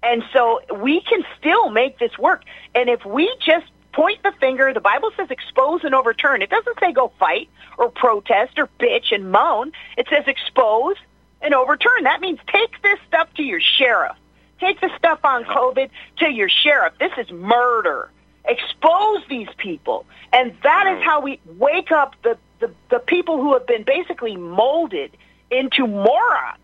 [0.03, 2.43] And so we can still make this work.
[2.75, 6.43] And if we just point the finger, the Bible says expose and overturn.
[6.43, 9.73] It doesn't say go fight or protest or bitch and moan.
[9.97, 10.97] It says expose
[11.41, 12.05] and overturn.
[12.05, 14.17] That means take this stuff to your sheriff.
[14.61, 16.95] Take the stuff on COVID to your sheriff.
[16.99, 18.11] This is murder.
[18.45, 20.07] Expose these people.
[20.33, 24.37] And that is how we wake up the, the, the people who have been basically
[24.37, 25.17] molded
[25.51, 26.59] into morons.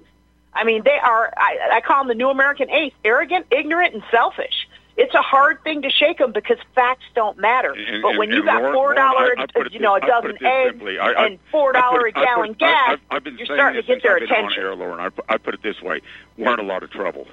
[0.52, 4.02] I mean, they are, I, I call them the new American ace, arrogant, ignorant, and
[4.10, 4.68] selfish.
[5.02, 7.72] It's a hard thing to shake them because facts don't matter.
[7.72, 10.10] And- but and- when you and got Lauren- four dollar, put you know, a this-
[10.10, 10.82] I put dozen eggs.
[11.00, 13.46] I- I- and four dollar a it- I gallon gas, I- I've, I've been you're
[13.46, 14.62] starting to get since their I've been attention.
[14.64, 15.00] On air, Lauren.
[15.00, 16.00] I, pu- I put it this way:
[16.36, 17.26] we're in a lot of trouble.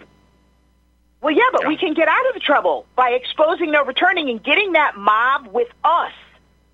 [1.22, 1.68] Well, yeah, but Yeah.
[1.70, 5.48] we can get out of the trouble by exposing and overturning and getting that mob
[5.48, 6.12] with us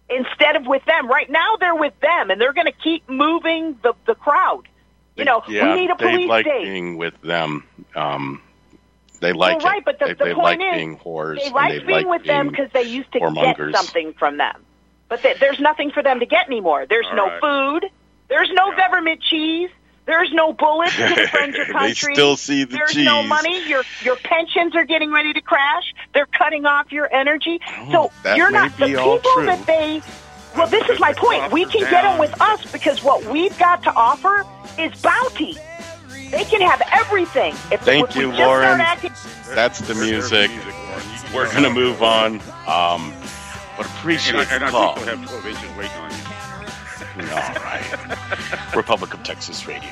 [0.09, 1.07] instead of with them.
[1.07, 4.67] Right now, they're with them, and they're going to keep moving the the crowd.
[5.15, 6.63] You know, yeah, we need a they police like state.
[6.65, 7.63] being with them.
[7.95, 8.41] Um,
[9.23, 9.85] they like well, right, it.
[9.85, 11.37] but the, they the they point like is, being whores.
[11.43, 14.65] they like they being like with them because they used to get something from them.
[15.09, 16.85] but th- there's nothing for them to get anymore.
[16.87, 17.41] There's All no right.
[17.81, 17.89] food.
[18.29, 18.77] There's no Yeah.
[18.77, 19.69] government cheese.
[20.05, 22.13] There's no bullets to defend your country.
[22.13, 23.63] They still see the There's no money.
[23.67, 25.83] Your your pensions are getting ready to crash.
[26.13, 27.59] They're cutting off your energy.
[27.91, 29.45] so Oh, that you're not the people true.
[29.45, 30.03] that they.
[30.55, 31.51] Well, this is my point.
[31.51, 34.45] We can get them with us because what we've got to offer
[34.77, 35.61] is bounty.
[36.33, 37.53] They can have everything.
[37.71, 38.81] If, Thank if we you, just Lauren.
[38.81, 39.13] acting-
[39.53, 40.49] That's the music.
[40.49, 40.65] Lauren.
[41.13, 42.41] You can We're gonna move on.
[42.67, 43.13] Um,
[43.77, 44.97] but appreciate And, I, and the I call.
[44.97, 46.17] still have 12 waiting on you.
[47.31, 48.75] All right.
[48.75, 49.91] Republic of Texas Radio.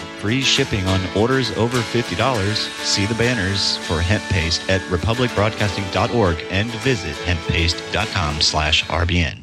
[0.21, 2.53] Free shipping on orders over $50.
[2.83, 9.41] See the banners for hemp paste at republicbroadcasting.org and visit hemppaste.com slash RBN.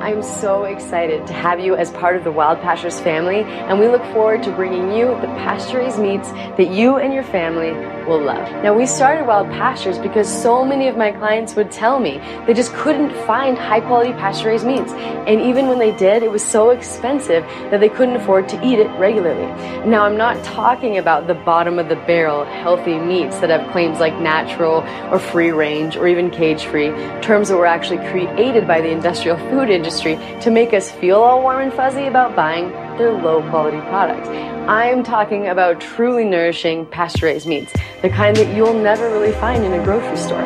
[0.00, 3.88] I'm so excited to have you as part of the Wild Pastures family, and we
[3.88, 7.72] look forward to bringing you the pasture raised meats that you and your family
[8.06, 8.50] will love.
[8.62, 12.54] Now, we started Wild Pastures because so many of my clients would tell me they
[12.54, 14.92] just couldn't find high quality pasture raised meats.
[14.92, 18.78] And even when they did, it was so expensive that they couldn't afford to eat
[18.78, 19.46] it regularly.
[19.88, 24.00] Now, I'm not talking about the bottom of the barrel healthy meats that have claims
[24.00, 26.88] like natural or free range or even cage free,
[27.20, 31.42] terms that were actually created by the industrial food industry to make us feel all
[31.42, 34.28] warm and fuzzy about buying their low quality products.
[34.68, 39.64] I'm talking about truly nourishing pasture raised meats, the kind that you'll never really find
[39.64, 40.42] in a grocery store.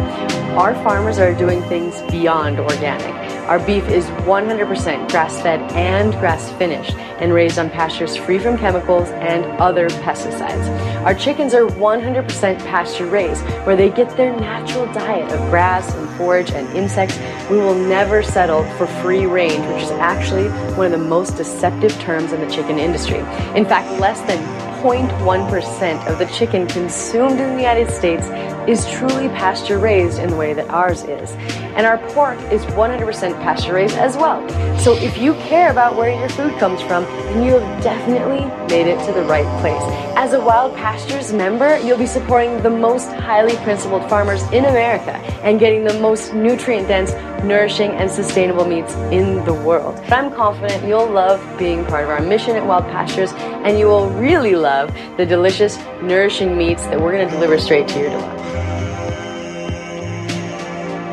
[0.56, 3.27] Our farmers are doing things beyond organic.
[3.48, 8.58] Our beef is 100% grass fed and grass finished and raised on pastures free from
[8.58, 10.68] chemicals and other pesticides.
[11.06, 16.06] Our chickens are 100% pasture raised, where they get their natural diet of grass and
[16.18, 17.18] forage and insects.
[17.48, 21.92] We will never settle for free range, which is actually one of the most deceptive
[22.00, 23.20] terms in the chicken industry.
[23.56, 24.38] In fact, less than
[24.82, 28.26] 0.1% of the chicken consumed in the United States
[28.68, 31.30] is truly pasture raised in the way that ours is.
[31.78, 34.46] And our pork is 100% pasture raised as well.
[34.78, 38.86] So if you care about where your food comes from, then you have definitely made
[38.86, 39.82] it to the right place.
[40.16, 45.12] As a Wild Pastures member, you'll be supporting the most highly principled farmers in America
[45.42, 47.12] and getting the most nutrient dense,
[47.44, 49.94] nourishing, and sustainable meats in the world.
[50.08, 53.86] But I'm confident you'll love being part of our mission at Wild Pastures and you
[53.86, 58.10] will really love the delicious, nourishing meats that we're going to deliver straight to your
[58.10, 58.57] door.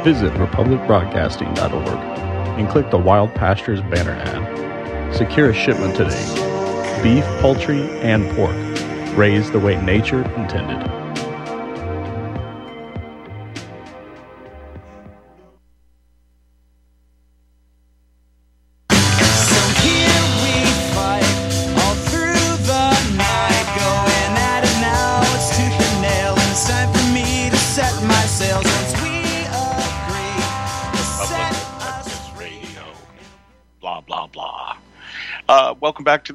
[0.05, 5.15] Visit republicbroadcasting.org and click the Wild Pastures banner ad.
[5.15, 7.01] Secure a shipment today.
[7.01, 8.55] Beef, poultry, and pork,
[9.17, 11.04] raised the way nature intended.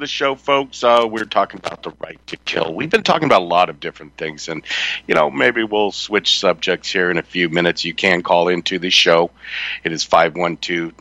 [0.00, 0.82] The show, folks.
[0.82, 2.74] Uh, we're talking about the right to kill.
[2.74, 4.64] We've been talking about a lot of different things, and
[5.06, 7.84] you know, maybe we'll switch subjects here in a few minutes.
[7.84, 9.30] You can call into the show.
[9.84, 10.92] It is 512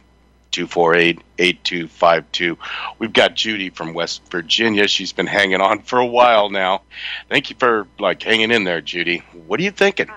[0.51, 2.57] 248 8252.
[2.99, 4.87] We've got Judy from West Virginia.
[4.87, 6.81] She's been hanging on for a while now.
[7.29, 9.23] Thank you for like hanging in there, Judy.
[9.47, 10.07] What are you thinking?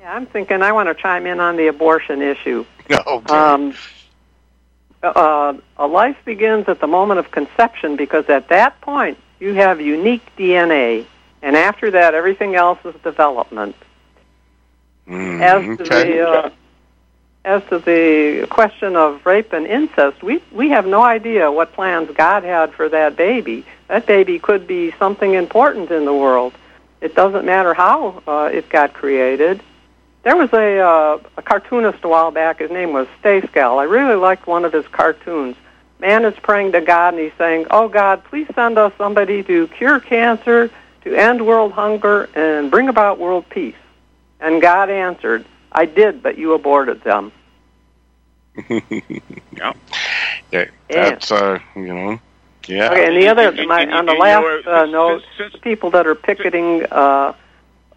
[0.00, 2.64] Yeah, I'm thinking I want to chime in on the abortion issue.
[2.90, 3.32] Okay.
[3.32, 3.74] Um,
[5.02, 9.80] uh, a life begins at the moment of conception because at that point you have
[9.80, 11.06] unique DNA,
[11.42, 13.76] and after that everything else is development.
[15.08, 16.12] Mm, As to okay.
[16.12, 16.50] the uh,
[17.44, 22.08] as to the question of rape and incest, we we have no idea what plans
[22.14, 23.64] God had for that baby.
[23.88, 26.54] That baby could be something important in the world.
[27.00, 29.60] It doesn't matter how uh, it got created.
[30.22, 32.60] There was a uh, a cartoonist a while back.
[32.60, 33.78] His name was Stayscale.
[33.78, 35.56] I really liked one of his cartoons.
[35.98, 39.68] Man is praying to God, and he's saying, "Oh God, please send us somebody to
[39.68, 40.70] cure cancer,
[41.04, 43.74] to end world hunger, and bring about world peace."
[44.40, 47.32] And God answered, "I did, but you aborted them."
[48.68, 49.72] yeah.
[50.50, 52.20] yeah, that's uh, you know,
[52.66, 52.90] yeah.
[52.90, 54.86] Okay, and the other, And- and- my, on the and, you know, last uh, uh,
[54.86, 55.22] note,
[55.62, 57.32] people that are picketing uh,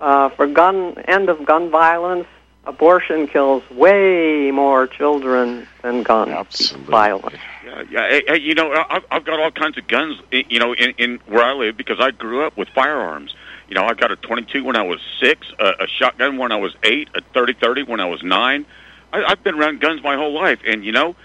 [0.02, 2.28] uh, for gun end of gun violence,
[2.66, 6.92] abortion kills way more children than gun Absolutely.
[6.92, 7.38] violence.
[7.66, 8.10] Yeah, yeah.
[8.10, 10.92] Hey, hey, you know, I- I've, I've got all kinds of guns, you know, in,
[10.98, 13.34] in where I live because I grew up with firearms.
[13.68, 16.58] You know, I got a 22 when I was six, a, a shotgun when I
[16.58, 18.66] was eight, a 30-30 when I was nine.
[19.12, 21.16] I, I've been around guns my whole life, and you know,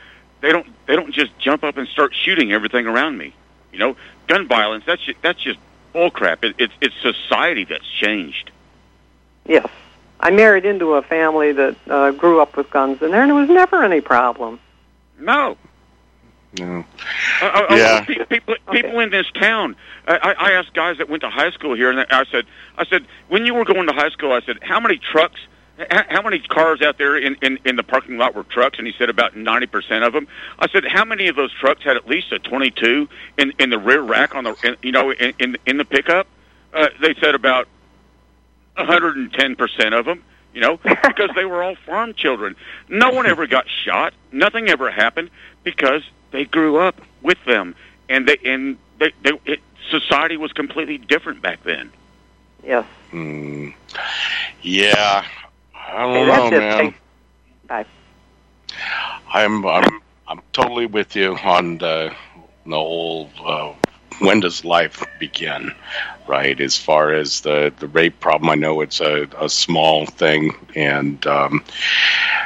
[0.40, 3.34] they don't they don't just jump up and start shooting everything around me.
[3.72, 5.58] You know, gun violence that's just, that's just
[5.94, 6.42] bullcrap.
[6.44, 8.50] It, it's it's society that's changed.
[9.50, 9.68] Yes.
[10.20, 13.36] I married into a family that uh, grew up with guns in there, and there
[13.38, 14.60] was never any problem.
[15.18, 15.56] No,
[16.58, 16.84] No.
[17.42, 18.04] Uh, uh, uh, Yeah.
[18.04, 19.76] pe- people, people in this town.
[20.06, 22.44] I, I I asked guys that went to high school here, and I said,
[22.78, 25.40] I said, when you were going to high school, I said, how many trucks,
[25.90, 28.78] how many cars out there in, in, in the parking lot were trucks?
[28.78, 30.26] And he said about ninety percent of them.
[30.58, 33.08] I said, how many of those trucks had at least a twenty-two
[33.38, 36.26] in in the rear rack on the, in, you know, in in, in the pickup?
[36.74, 37.68] Uh, they said about
[38.86, 40.22] hundred and ten percent of them.
[40.52, 42.56] You know, because they were all farm children.
[42.88, 44.12] No one ever got shot.
[44.32, 45.30] Nothing ever happened
[45.62, 47.74] because they grew up with them,
[48.08, 51.90] and they and they, they it, society was completely different back then.
[52.62, 52.84] Yes.
[53.10, 53.68] Hmm.
[54.62, 55.24] Yeah.
[55.74, 56.62] I don't Hey, know, that's it.
[56.62, 56.94] man.
[57.68, 57.86] Bye.
[59.32, 62.12] I'm I'm I'm totally with you on the
[62.66, 63.72] the whole uh,
[64.20, 65.74] when does life begin,
[66.28, 66.60] right?
[66.60, 71.26] As far as the the rape problem, I know it's a, a small thing, and
[71.26, 71.64] um,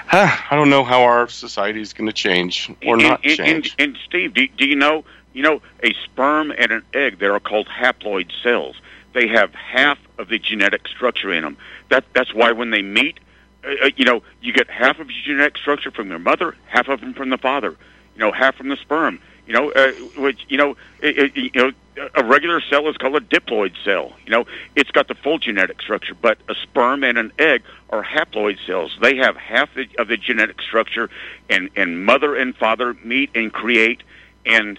[0.06, 3.36] huh, I don't know how our society is going to change or and, not and,
[3.36, 3.74] change.
[3.78, 5.04] And, and Steve, do, do you know?
[5.32, 8.76] You know, a sperm and an egg they are called haploid cells.
[9.14, 11.56] They have half of the genetic structure in them.
[11.90, 13.18] That that's why when they meet,
[13.64, 16.88] uh, uh, you know, you get half of your genetic structure from their mother, half
[16.88, 17.76] of them from the father.
[18.14, 19.20] You know, half from the sperm.
[19.46, 21.72] You know, uh, which you know, it, it, you know,
[22.14, 24.12] a regular cell is called a diploid cell.
[24.24, 28.02] You know, it's got the full genetic structure, but a sperm and an egg are
[28.02, 28.96] haploid cells.
[29.00, 31.10] They have half the, of the genetic structure,
[31.50, 34.02] and and mother and father meet and create,
[34.46, 34.78] and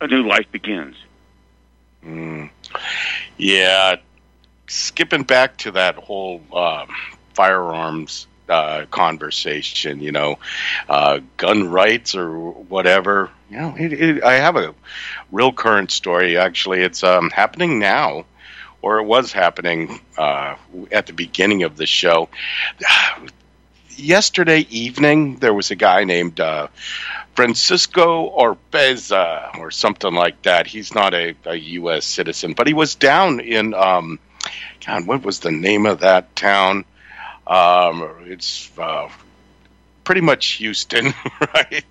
[0.00, 0.96] a new life begins.
[2.04, 2.50] Mm.
[3.36, 3.96] Yeah,
[4.66, 6.88] skipping back to that whole um,
[7.34, 10.38] firearms uh, conversation, you know,
[10.88, 13.30] uh, gun rights or whatever.
[13.50, 14.74] Know, it, it, I have a
[15.32, 16.36] real current story.
[16.36, 18.26] Actually, it's um, happening now,
[18.82, 20.56] or it was happening uh,
[20.92, 22.28] at the beginning of the show.
[23.96, 26.68] Yesterday evening, there was a guy named uh,
[27.34, 30.66] Francisco Oropeza or something like that.
[30.66, 32.04] He's not a, a U.S.
[32.04, 34.20] citizen, but he was down in, um,
[34.86, 36.84] God, what was the name of that town?
[37.46, 39.08] Um, it's uh,
[40.08, 41.12] pretty much Houston,
[41.54, 41.84] right?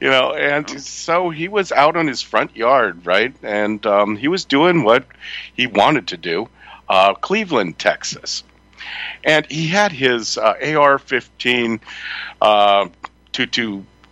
[0.00, 3.34] You know, and so he was out on his front yard, right?
[3.42, 5.04] And um, he was doing what
[5.52, 6.48] he wanted to do,
[6.88, 8.42] uh, Cleveland, Texas.
[9.22, 11.80] And he had his uh, AR-15
[12.40, 12.88] uh,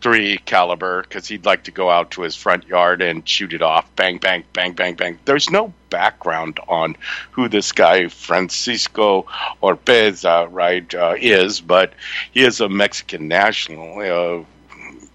[0.01, 3.63] 223 caliber because he'd like to go out to his front yard and shoot it
[3.63, 3.95] off.
[3.97, 5.19] Bang, bang, bang, bang, bang.
[5.25, 6.97] There's no background on
[7.33, 9.27] who this guy Francisco
[9.63, 11.93] Oropeza, right, uh, is, but
[12.33, 13.99] he is a Mexican national.
[14.01, 14.45] Uh,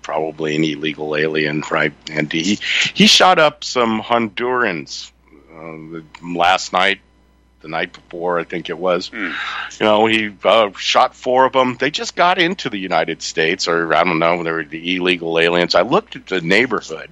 [0.01, 1.93] probably an illegal alien, right?
[2.11, 2.59] And he
[2.93, 5.11] he shot up some Hondurans
[5.51, 6.99] uh, last night,
[7.65, 9.07] the night before, I think it was.
[9.07, 9.31] Hmm.
[9.79, 11.77] You know, he uh, shot four of them.
[11.77, 15.39] They just got into the United States, or I don't know, they were the illegal
[15.39, 15.73] aliens.
[15.73, 17.09] I looked at the neighborhood,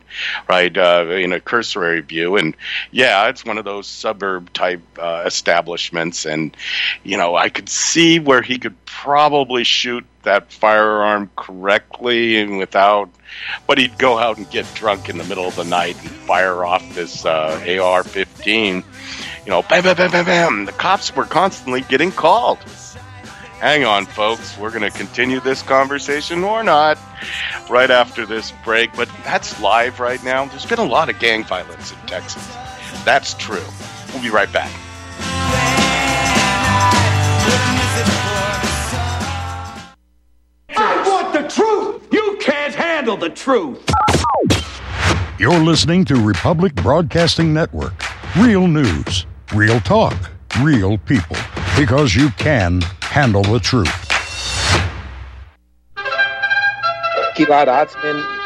[0.47, 2.55] right, uh, in a cursory view, and
[2.91, 6.55] yeah, it's one of those suburb type uh, establishments, and
[7.03, 13.09] you know, I could see where he could probably shoot that firearm correctly and without
[13.67, 16.63] but he'd go out and get drunk in the middle of the night and fire
[16.63, 18.83] off this uh, AR-15
[19.45, 20.65] you know bam bam bam bam bam.
[20.65, 22.59] The cops were constantly getting called.
[23.59, 24.57] Hang on folks.
[24.57, 26.97] We're going to continue this conversation or not
[27.69, 30.45] right after this break but that's live right now.
[30.45, 32.45] There's been a lot of gang violence in Texas.
[33.05, 33.63] That's true.
[34.13, 34.71] We'll be right back.
[40.75, 42.07] I want the truth.
[42.11, 43.89] You can't handle the truth.
[45.39, 47.93] You're listening to Republic Broadcasting Network.
[48.37, 50.15] Real news, real talk,
[50.61, 51.37] real people.
[51.77, 53.89] Because you can handle the truth.
[57.35, 58.42] Gilad Atzmon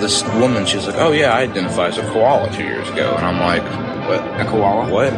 [0.00, 3.14] This woman, she's like, oh yeah, I identify as a koala two years ago.
[3.16, 3.62] And I'm like,
[4.08, 4.40] what?
[4.40, 4.90] A koala?
[4.90, 5.12] What?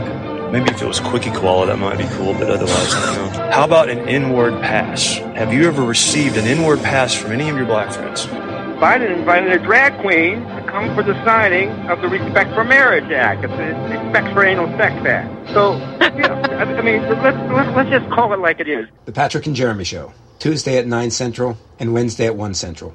[0.53, 3.51] Maybe if it was Quickie Koala, that might be cool, but otherwise, I don't know.
[3.51, 5.17] How about an N-word pass?
[5.35, 8.27] Have you ever received an inward pass from any of your black friends?
[8.77, 13.11] Biden invited a drag queen to come for the signing of the Respect for Marriage
[13.11, 13.43] Act.
[13.43, 15.49] It's the Respect for Anal Sex Act.
[15.49, 15.73] So,
[16.15, 18.87] you know, I, I mean, let's, let's, let's just call it like it is.
[19.07, 22.95] The Patrick and Jeremy Show, Tuesday at 9 Central and Wednesday at 1 Central.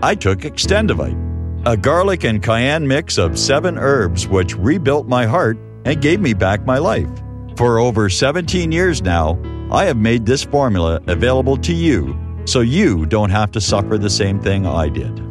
[0.03, 5.59] I took Extendivite, a garlic and cayenne mix of seven herbs which rebuilt my heart
[5.85, 7.09] and gave me back my life.
[7.57, 9.38] For over 17 years now,
[9.71, 14.11] I have made this formula available to you so you don't have to suffer the
[14.11, 15.23] same thing I did.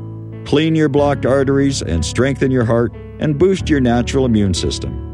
[0.46, 5.06] Clean your blocked arteries and strengthen your heart and boost your natural immune system.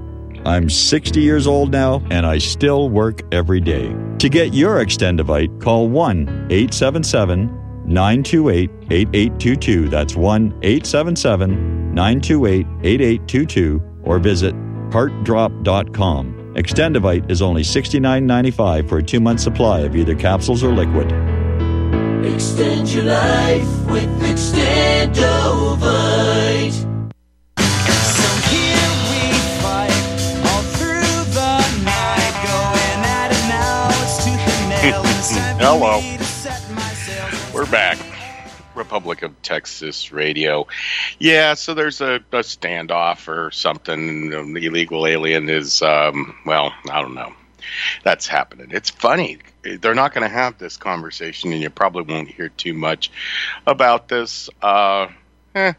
[0.46, 3.96] I'm 60 years old now and I still work every day.
[4.20, 7.48] To get your Extendivite, call 1 877
[7.86, 9.90] 928 8822.
[9.90, 14.56] That's 1 877 928 8822 or visit
[14.92, 16.34] heartdrop.com.
[16.56, 21.12] Extendivite is only $69.95 for a two month supply of either capsules or liquid.
[22.26, 26.72] Extend your life with Extendovite.
[27.58, 29.92] So here we fight
[30.48, 33.90] all through the night, going at it now.
[34.02, 35.02] It's tooth and nail.
[35.06, 36.00] It's time for Hello.
[36.02, 37.54] me to set myself.
[37.54, 37.98] We're back.
[38.76, 40.68] Republic of Texas Radio.
[41.20, 44.30] Yeah, so there's a, a standoff or something.
[44.30, 47.34] The illegal alien is, um, well, I don't know.
[48.04, 48.68] That's happening.
[48.72, 49.40] It's funny.
[49.64, 53.12] They're not going to have this conversation, and you probably won't hear too much
[53.66, 54.50] about this.
[54.62, 55.08] Uh,
[55.56, 55.74] eh,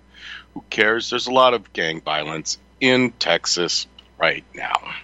[0.55, 1.11] who cares?
[1.11, 3.87] There's a lot of gang violence in Texas
[4.19, 4.95] right now.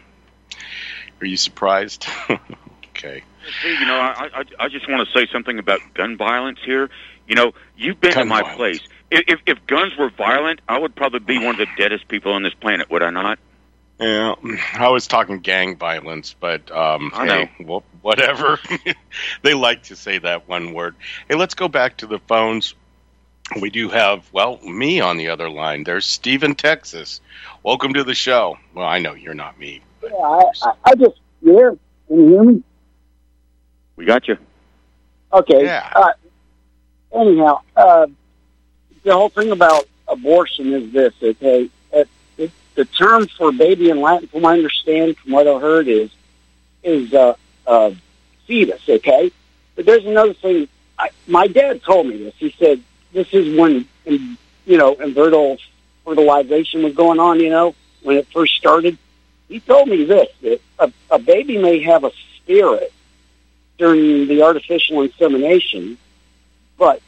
[1.21, 2.07] Are you surprised?
[2.97, 3.23] okay.
[3.65, 6.91] You know, I, I I just want to say something about gun violence here.
[7.33, 8.57] You know, you've been Gun to my violence.
[8.59, 8.81] place.
[9.11, 12.31] If, if if guns were violent, I would probably be one of the deadest people
[12.31, 13.39] on this planet, would I not?
[13.99, 14.35] Yeah,
[14.75, 17.47] I was talking gang violence, but um, I know.
[17.47, 18.59] hey, wh- whatever.
[19.43, 20.95] they like to say that one word.
[21.27, 22.75] Hey, let's go back to the phones.
[23.59, 25.85] We do have, well, me on the other line.
[25.85, 27.23] There's Steve in Texas.
[27.63, 28.59] Welcome to the show.
[28.75, 29.81] Well, I know you're not me.
[30.03, 31.71] Yeah, I, I, I just you there?
[32.09, 32.63] Can you hear me?
[33.97, 34.37] We got you.
[35.33, 35.67] Okay.
[35.97, 36.13] Uh,
[37.13, 38.07] anyhow, uh,
[39.03, 41.15] the whole thing about abortion is this.
[41.23, 45.47] Okay, it, it, the term for baby in Latin, from what I understand, from what
[45.47, 46.11] I heard, is
[46.83, 47.35] is uh,
[47.67, 47.93] uh,
[48.47, 48.89] fetus.
[48.89, 49.31] Okay,
[49.75, 50.69] but there's another thing.
[50.99, 52.35] I, my dad told me this.
[52.37, 52.81] He said
[53.13, 55.57] this is when in, you know in vitro
[56.05, 57.41] fertilization was going on.
[57.41, 58.99] You know when it first started.
[59.49, 62.93] He told me this that a, a baby may have a spirit
[63.79, 65.99] during the artificial insemination,
[66.79, 67.01] but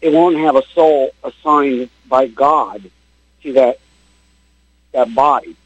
[0.00, 2.90] it won't have a soul assigned by God
[3.42, 3.78] to that
[4.92, 5.56] that body.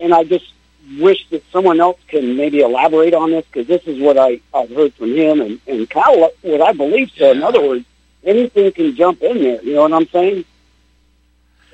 [0.00, 0.52] And I just
[0.98, 4.70] wish that someone else can maybe elaborate on this because this is what I I've
[4.70, 7.32] heard from him and and Kyle what I believe so.
[7.32, 7.84] In other words,
[8.24, 9.62] anything can jump in there.
[9.62, 10.44] You know what I'm saying?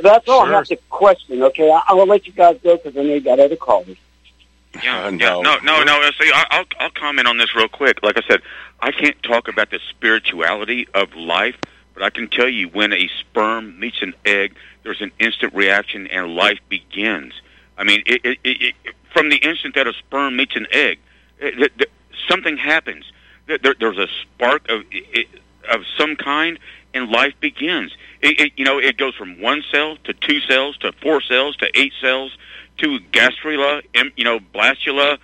[0.01, 1.43] That's all I have to question.
[1.43, 3.97] Okay, I, I will let you guys go because I know you got other callers.
[4.83, 6.11] Yeah, yeah, no, no, no.
[6.21, 8.03] See, I'll I'll comment on this real quick.
[8.03, 8.43] Like I said,
[8.81, 11.57] I can't talk about the spirituality of life,
[11.95, 16.07] but I can tell you when a sperm meets an egg, there's an instant reaction
[16.09, 17.35] and life begins.
[17.79, 20.99] I mean, it, it, it, it, from the instant that a sperm meets an egg,
[21.39, 21.91] it, it, it-
[22.29, 23.05] something happens.
[23.47, 25.27] There- there's a spark of it,
[25.71, 26.59] of some kind,
[26.95, 27.95] and life begins.
[28.21, 31.57] It, it, you know, it goes from one cell to two cells to four cells
[31.57, 32.37] to eight cells
[32.83, 35.19] to gastrula, em, you know, blastula,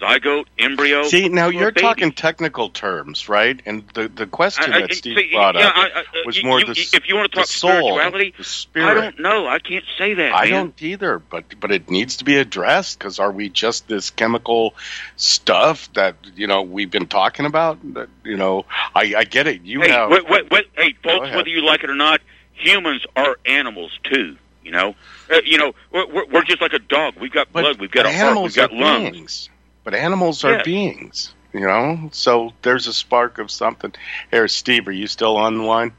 [0.00, 1.02] zygote, embryo.
[1.04, 1.82] See, now you're baby.
[1.82, 3.60] talking technical terms, right?
[3.66, 6.44] And the the question I- I- that Steve see, brought yeah, up I- was you-
[6.44, 8.90] more you- the if you want to the talk soul, spirituality, the spirit.
[8.90, 9.46] I don't know.
[9.46, 10.32] I can't say that.
[10.34, 10.52] I man.
[10.52, 14.74] don't either, but but it needs to be addressed because are we just this chemical
[15.16, 17.78] stuff that you know we've been talking about?
[17.92, 19.62] That you know, I, I get it.
[19.62, 22.22] You hey, have what, what, what, hey, folks, whether you like it or not,
[22.54, 24.36] humans are animals too.
[24.64, 24.94] You know,
[25.32, 27.14] uh, you know, we're, we're, just like a dog.
[27.20, 27.80] We've got But- blood.
[27.80, 28.14] We've got a heart.
[28.18, 29.10] We've animals got lungs.
[29.10, 29.48] beings.
[29.84, 30.62] But animals are Yeah.
[30.62, 32.10] beings, you know.
[32.12, 33.94] So there's a spark of something.
[34.30, 35.92] Here, Steve, are you still on the line?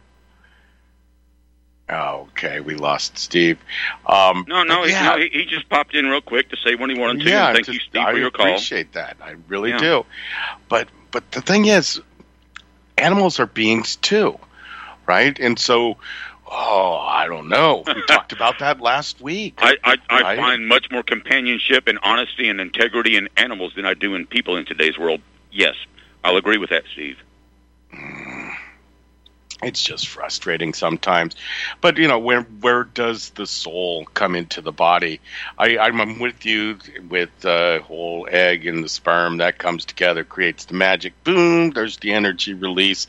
[1.89, 3.57] Okay, we lost Steve.
[4.05, 6.97] Um, No, no, yeah, he, he just popped in real quick to say what he
[6.97, 7.30] wanted to.
[7.30, 8.45] yeah, thank just- you, Steve, I for your call.
[8.47, 9.18] appreciate that.
[9.22, 9.78] I really Yeah.
[9.80, 10.05] do.
[10.70, 11.99] But but the thing is,
[12.97, 14.39] animals are beings too,
[15.05, 15.38] right?
[15.38, 15.97] And so,
[16.52, 17.84] oh, I don't know.
[17.95, 19.56] We talked about that last week.
[19.60, 20.38] I, I, I Right.
[20.38, 24.56] find much more companionship and honesty and integrity in animals than I do in people
[24.58, 25.22] in today's world.
[25.52, 25.76] Yes,
[26.24, 27.18] I'll agree with that, Steve.
[27.93, 28.41] Mm.
[29.64, 31.36] It's just frustrating sometimes.
[31.82, 35.20] But you know, where where does the soul come into the body?
[35.57, 36.78] I, I'm with you
[37.09, 41.14] with the whole egg and the sperm that comes together, creates the magic.
[41.24, 41.72] Boom!
[41.72, 43.07] There's the energy release.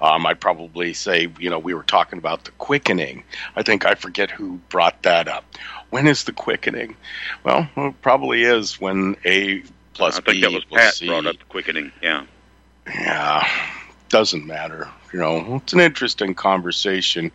[0.00, 3.24] Um, I'd probably say, you know, we were talking about the quickening.
[3.56, 5.44] I think I forget who brought that up.
[5.90, 6.96] When is the quickening?
[7.44, 9.62] Well, it probably is when A
[9.94, 11.06] plus I think B that was Pat C.
[11.06, 11.92] brought up the quickening.
[12.02, 12.24] Yeah.
[12.86, 13.46] Yeah,
[14.08, 14.88] doesn't matter.
[15.12, 17.30] You know, it's an interesting conversation,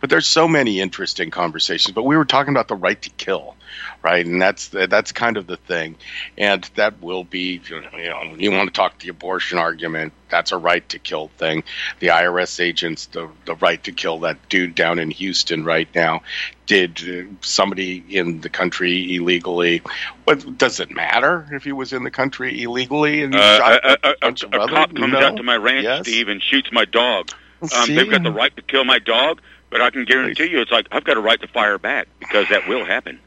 [0.00, 1.92] but there's so many interesting conversations.
[1.92, 3.56] But we were talking about the right to kill,
[4.02, 4.24] right?
[4.24, 5.96] And that's that's kind of the thing,
[6.36, 10.12] and that will be, you know, you want to talk the abortion argument.
[10.28, 11.62] That's a right to kill thing.
[12.00, 16.22] The IRS agents, the the right to kill that dude down in Houston right now.
[16.66, 19.82] Did uh, somebody in the country illegally?
[20.24, 23.92] What does it matter if he was in the country illegally and Uh, shot a,
[24.08, 25.18] a, a, bunch a of other- cop comes no?
[25.20, 26.00] out to my ranch, Yes.
[26.08, 27.30] Steve, and shoots my dog.
[27.62, 30.72] Um, they've got the right to kill my dog, but I can guarantee you, it's
[30.72, 33.20] like I've got a right to fire back because that will happen.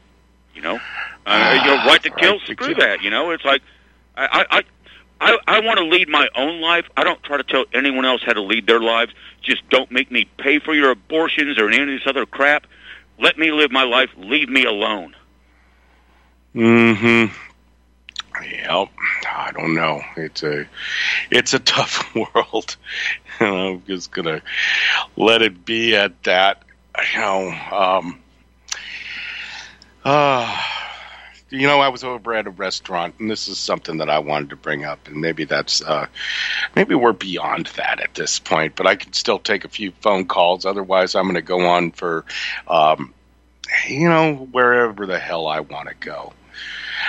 [0.54, 0.80] You know,
[1.26, 2.86] uh, your right to kill, right to screw kill.
[2.86, 3.02] that.
[3.02, 3.62] You know, it's like
[4.16, 4.62] I, I, I,
[5.20, 6.86] I, I want to lead my own life.
[6.96, 9.12] I don't try to tell anyone else how to lead their lives.
[9.42, 12.66] Just don't make me pay for your abortions or any of this other crap.
[13.18, 14.10] Let me live my life.
[14.16, 15.14] Leave me alone.
[16.54, 17.26] Hmm.
[18.42, 18.88] Yep.
[19.30, 20.02] I don't know.
[20.16, 20.66] It's a,
[21.30, 22.76] it's a tough world.
[23.40, 24.42] I'm just gonna
[25.16, 26.62] let it be at that.
[27.14, 27.50] You know.
[27.72, 28.19] Um.
[30.04, 30.56] Uh,
[31.50, 34.50] you know, I was over at a restaurant, and this is something that I wanted
[34.50, 36.06] to bring up, and maybe that's, uh,
[36.76, 40.26] maybe we're beyond that at this point, but I can still take a few phone
[40.26, 40.64] calls.
[40.64, 42.24] Otherwise, I'm going to go on for,
[42.68, 43.12] um,
[43.88, 46.32] you know, wherever the hell I want to go.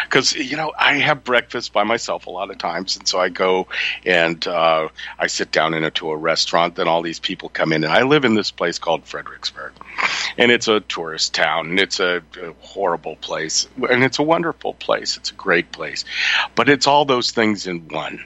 [0.03, 3.29] Because you know, I have breakfast by myself a lot of times, and so I
[3.29, 3.67] go
[4.05, 4.89] and uh,
[5.19, 6.75] I sit down into a restaurant.
[6.75, 9.73] Then all these people come in, and I live in this place called Fredericksburg,
[10.37, 14.73] and it's a tourist town, and it's a, a horrible place, and it's a wonderful
[14.73, 15.17] place.
[15.17, 16.05] It's a great place,
[16.55, 18.25] but it's all those things in one.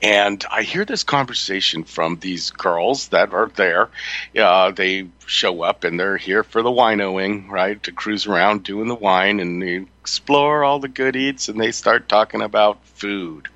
[0.00, 3.90] And I hear this conversation from these girls that are there.
[4.36, 7.82] Uh, they show up and they're here for the winoing, right?
[7.84, 11.72] To cruise around doing the wine and they explore all the good eats and they
[11.72, 13.48] start talking about food.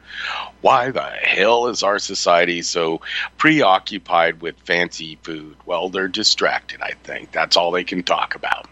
[0.60, 3.02] Why the hell is our society so
[3.36, 5.56] preoccupied with fancy food?
[5.66, 7.32] Well, they're distracted, I think.
[7.32, 8.68] That's all they can talk about.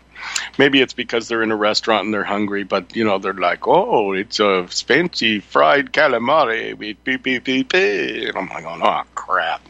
[0.58, 3.66] Maybe it's because they're in a restaurant and they're hungry, but you know they're like,
[3.66, 9.02] "Oh, it's a fancy fried calamari with beep beep beep." beep." And I'm like, "Oh
[9.14, 9.62] crap!"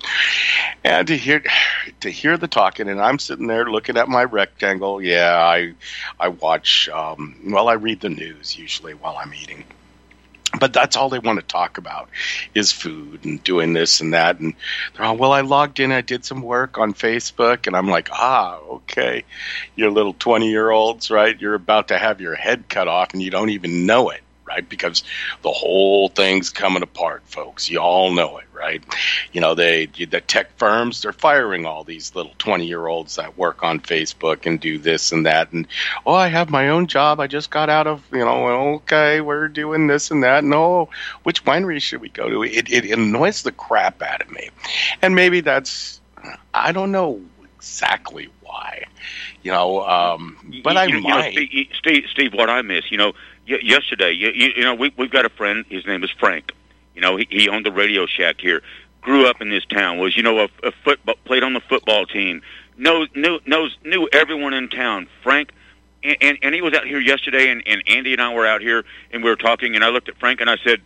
[0.85, 1.43] And to hear
[2.01, 5.03] to hear the talking, and I'm sitting there looking at my rectangle.
[5.03, 5.75] Yeah, I
[6.21, 6.89] I watch.
[6.89, 9.65] Um, well, I read the news usually while I'm eating
[10.59, 12.09] but that's all they want to talk about
[12.55, 14.41] is food and doing this and that.
[14.41, 14.55] And
[14.95, 17.67] they're all well i logged in i did some work on facebook.
[17.67, 19.25] And i'm like ah okay.
[19.77, 21.41] You're little 20 year olds right?
[21.41, 24.69] You're about to have your head cut off and you don't even know it right?
[24.69, 25.03] Because
[25.43, 27.69] the whole thing's coming apart, folks.
[27.69, 28.83] You all know it, right?
[29.33, 33.39] You know, they the tech firms they're firing all these little twenty year olds that
[33.39, 35.67] work on Facebook and do this and that, and
[36.07, 37.21] oh, I have my own job.
[37.21, 38.75] I just got out of you know.
[38.75, 40.45] Okay, we're doing this and that.
[40.45, 40.89] No,
[41.23, 42.43] which winery should we go to?
[42.43, 44.51] It it annoys the crap out of me,
[45.03, 46.01] and maybe that's
[46.53, 47.21] I don't know
[47.57, 48.85] exactly why.
[49.43, 51.35] You know, um, but you, I you, might.
[51.35, 53.13] Know, Steve, Steve, Steve, what I miss, you know,
[53.49, 55.65] y- yesterday, you, you, know, we, we've got a friend.
[55.69, 56.53] His name is Frank.
[56.95, 58.63] You know, he, he owned the Radio Shack here.
[59.01, 59.99] Grew up in this town.
[59.99, 62.41] Was you know a, a football played on the football team.
[62.79, 65.09] Knows knew knows knew everyone in town.
[65.23, 65.53] Frank.
[66.03, 68.61] And, and, and he was out here yesterday, and, and Andy and I were out
[68.61, 70.83] here, and we were talking, and I looked at Frank, and I said,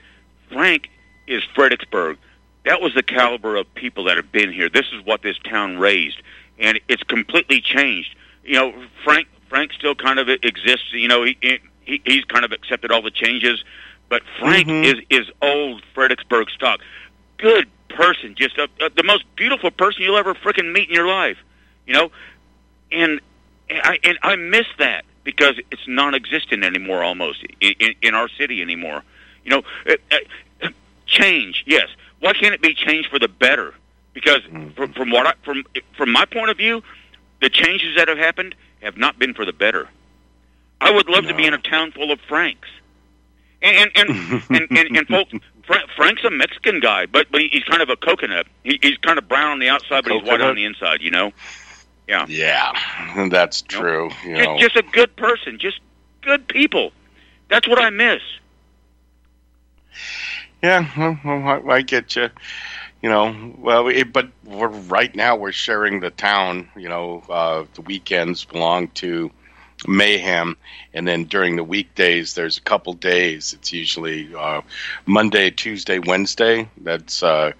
[0.48, 0.88] "Frank
[1.26, 2.18] is Fredericksburg.
[2.64, 4.68] That was the caliber of people that have been here.
[4.68, 6.22] This is what this town raised,
[6.58, 8.14] and it's completely changed.
[8.44, 10.92] You know, Frank Frank still kind of exists.
[10.92, 11.36] You know, he,
[11.88, 13.64] he he's kind of accepted all the changes,
[14.08, 14.84] but Frank Mhm.
[14.84, 16.80] is is old Fredericksburg stock.
[17.38, 21.08] Good person, just a, a, the most beautiful person you'll ever frickin' meet in your
[21.08, 21.38] life.
[21.86, 22.10] You know,
[22.92, 23.20] and
[23.70, 28.28] and I and I miss that because it's non-existent anymore, almost in, in, in our
[28.28, 29.02] city anymore.
[29.44, 29.94] You know, uh,
[30.62, 30.68] uh,
[31.06, 31.88] change, yes.
[32.20, 33.74] Why can't it be changed for the better?
[34.12, 34.42] Because
[34.74, 35.64] from, from what I, from
[35.96, 36.82] from my point of view,
[37.40, 39.88] the changes that have happened have not been for the better.
[40.80, 42.68] I would love to be in a town full of Franks,
[43.62, 45.32] and and and and, and, and folks.
[45.66, 48.46] Fra- Frank's a Mexican guy, but but he's kind of a coconut.
[48.64, 51.02] He, he's kind of brown on the outside, but he's white on the inside.
[51.02, 51.32] You know.
[52.08, 52.24] Yeah.
[52.26, 54.08] Yeah, that's true.
[54.24, 55.80] You Just, know, just a good person, just
[56.22, 56.90] good people.
[57.48, 58.22] That's what I miss.
[60.62, 62.30] Yeah, well, well, I, I get you.
[63.02, 66.68] You know, well, it, but we're right now we're sharing the town.
[66.76, 69.30] You know, uh, the weekends belong to
[69.86, 70.56] Mayhem,
[70.92, 73.52] and then during the weekdays, there's a couple days.
[73.52, 74.62] It's usually uh,
[75.06, 76.68] Monday, Tuesday, Wednesday.
[76.78, 77.52] That's uh,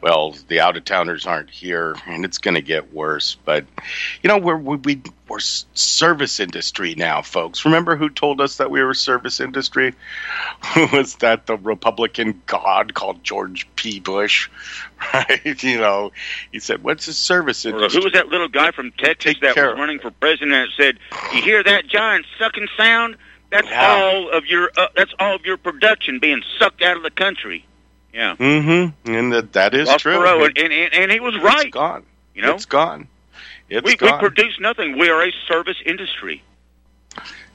[0.00, 3.36] well, the out of towners aren't here, and it's going to get worse.
[3.44, 3.66] But
[4.22, 7.64] you know, we're we, we we're service industry now, folks.
[7.64, 9.94] Remember who told us that we were service industry?
[10.92, 14.00] Was that the Republican god called George P.
[14.00, 14.48] Bush?
[15.14, 15.62] Right?
[15.62, 16.10] You know,
[16.50, 19.72] he said, "What's a service industry?" who was that little guy from Texas that was
[19.72, 20.98] of- running for president that said,
[21.32, 23.16] "You hear that giant sucking sound?
[23.50, 23.86] That's Yeah.
[23.94, 27.64] all of your uh, that's all of your production being sucked out of the country."
[28.12, 28.36] Yeah.
[28.36, 29.12] Mm-hmm.
[29.12, 30.18] And that that is Ross true.
[30.18, 31.66] Perot, and, and, and he was right.
[31.66, 32.04] It's gone.
[32.34, 33.08] You know, It's gone.
[33.68, 34.98] It's we, we produce nothing.
[34.98, 36.42] We are a service industry.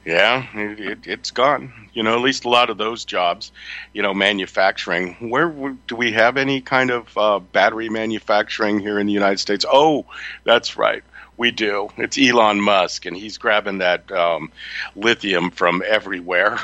[0.05, 1.71] Yeah, it, it, it's gone.
[1.93, 3.51] You know, at least a lot of those jobs,
[3.93, 5.29] you know, manufacturing.
[5.29, 9.39] Where w- do we have any kind of uh, battery manufacturing here in the United
[9.39, 9.65] States?
[9.71, 10.05] Oh,
[10.43, 11.03] that's right.
[11.37, 11.89] We do.
[11.97, 14.51] It's Elon Musk, and he's grabbing that um,
[14.95, 16.59] lithium from everywhere.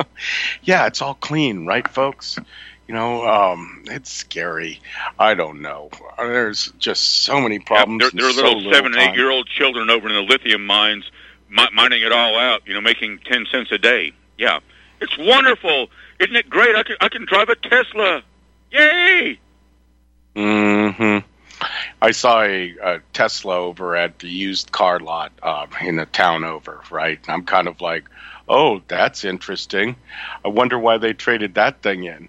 [0.62, 2.38] yeah, it's all clean, right, folks?
[2.86, 4.80] You know, um, it's scary.
[5.18, 5.90] I don't know.
[6.18, 8.02] There's just so many problems.
[8.02, 10.20] There, there are so little little seven and eight year old children over in the
[10.20, 11.10] lithium mines
[11.48, 12.62] mi- mining it all out.
[12.66, 14.12] You know, making ten cents a day.
[14.36, 14.60] Yeah,
[15.00, 15.88] it's wonderful,
[16.20, 16.76] isn't it great?
[16.76, 18.22] I can I can drive a Tesla.
[18.70, 19.38] Yay!
[20.36, 21.18] hmm
[22.02, 26.44] I saw a, a Tesla over at the used car lot uh, in the town
[26.44, 27.18] over, right?
[27.24, 28.04] And I'm kind of like,
[28.48, 29.96] oh, that's interesting.
[30.44, 32.28] I wonder why they traded that thing in.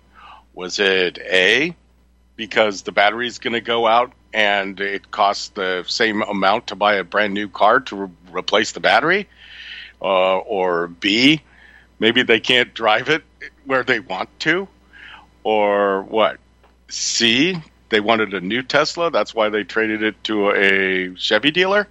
[0.55, 1.75] Was it A,
[2.37, 6.95] because the battery's going to go out and it costs the same amount to buy
[6.95, 9.27] a brand new car to re- replace the battery?
[10.01, 11.41] Uh, or B,
[11.99, 13.23] maybe they can't drive it
[13.65, 14.69] where they want to?
[15.43, 16.37] Or what?
[16.87, 19.11] C, they wanted a new Tesla.
[19.11, 21.87] That's why they traded it to a Chevy dealer.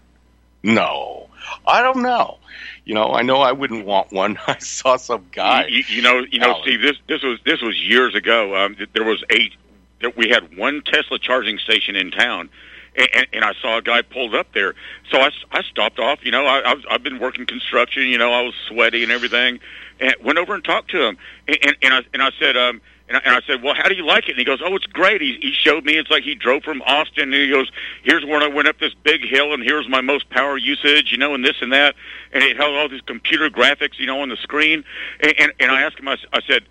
[0.62, 1.28] No,
[1.66, 2.38] I don't know.
[2.84, 4.38] You know, I know I wouldn't want one.
[4.46, 5.66] I saw some guy.
[5.66, 6.62] You, you know, you know, Alan.
[6.62, 6.82] Steve.
[6.82, 8.56] This this was this was years ago.
[8.56, 9.52] Um, there was eight.
[10.00, 12.50] There, we had one Tesla charging station in town,
[12.96, 14.74] and, and, and I saw a guy pulled up there.
[15.10, 16.24] So I, I stopped off.
[16.24, 18.02] You know, I, I was, I've been working construction.
[18.02, 19.60] You know, I was sweaty and everything,
[20.00, 21.16] and went over and talked to him.
[21.48, 23.88] And, and, and I and I said, um, and I, and I said, well, how
[23.88, 24.30] do you like it?
[24.30, 25.20] And he goes, oh, it's great.
[25.20, 25.96] He, he showed me.
[25.98, 27.70] It's like he drove from Austin, and he goes,
[28.02, 31.18] here's when I went up this big hill, and here's my most power usage, you
[31.18, 31.94] know, and this and that,
[32.32, 34.84] and it held all these computer graphics, you know, on the screen.
[35.20, 36.64] And, and, and I asked him, I, I said,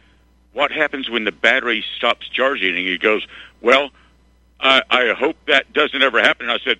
[0.53, 2.69] what happens when the battery stops charging?
[2.75, 3.25] And he goes,
[3.61, 3.91] well,
[4.59, 6.49] I, I hope that doesn't ever happen.
[6.49, 6.79] And I said,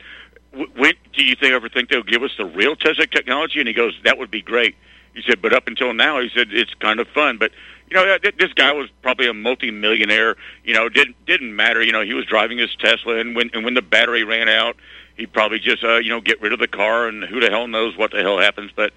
[0.76, 3.60] when do you think ever think they'll give us the real Tesla technology?
[3.60, 4.76] And he goes, that would be great.
[5.16, 7.38] He said, but up until now, he said it's kind of fun.
[7.38, 7.52] But
[7.94, 10.36] you know, th- this guy was probably a multi-millionaire.
[10.64, 11.82] You know, didn't didn't matter.
[11.82, 14.76] You know, he was driving his Tesla, and when and when the battery ran out,
[15.16, 17.68] he'd probably just uh, you know get rid of the car, and who the hell
[17.68, 18.72] knows what the hell happens.
[18.76, 18.94] But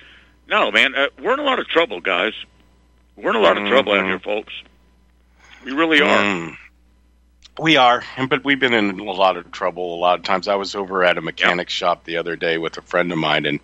[0.49, 2.33] no, man, uh, we're in a lot of trouble, guys.
[3.17, 4.53] We're in a lot of trouble out here, folks.
[5.65, 6.23] We really are.
[6.23, 6.57] Mm.
[7.59, 10.47] We are, but we've been in a lot of trouble a lot of times.
[10.47, 13.47] I was over at a mechanic shop the other day with a friend of mine,
[13.47, 13.61] and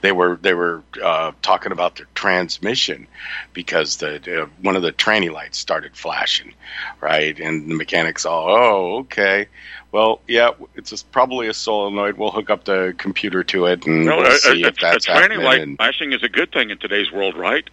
[0.00, 3.06] they were they were uh, talking about their transmission
[3.52, 6.54] because the uh, one of the tranny lights started flashing,
[7.02, 7.38] right?
[7.38, 9.48] And the mechanics all, oh, okay,
[9.92, 12.16] well, yeah, it's probably a solenoid.
[12.16, 15.06] We'll hook up the computer to it, and No, we'll a, see a, if that's
[15.06, 15.42] a tranny happening.
[15.42, 17.68] light and- flashing is a good thing in today's world, right?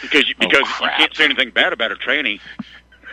[0.00, 2.40] Because you, Oh, because you can't say anything bad about a tranny.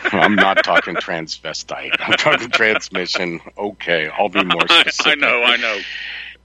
[0.12, 1.96] I'm not talking transvestite.
[2.00, 3.40] I'm talking transmission.
[3.58, 5.14] Okay, I'll be more specific.
[5.14, 5.78] I know, I know.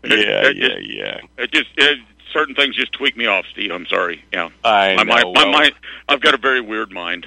[0.04, 1.20] Yeah, It- yeah, yeah.
[1.38, 1.98] It just it,
[2.32, 3.70] certain things just tweak me off, Steve.
[3.70, 4.24] I'm sorry.
[4.32, 5.32] Yeah, I my know.
[5.32, 5.72] my well, mind.
[6.08, 7.26] I've got a very weird mind.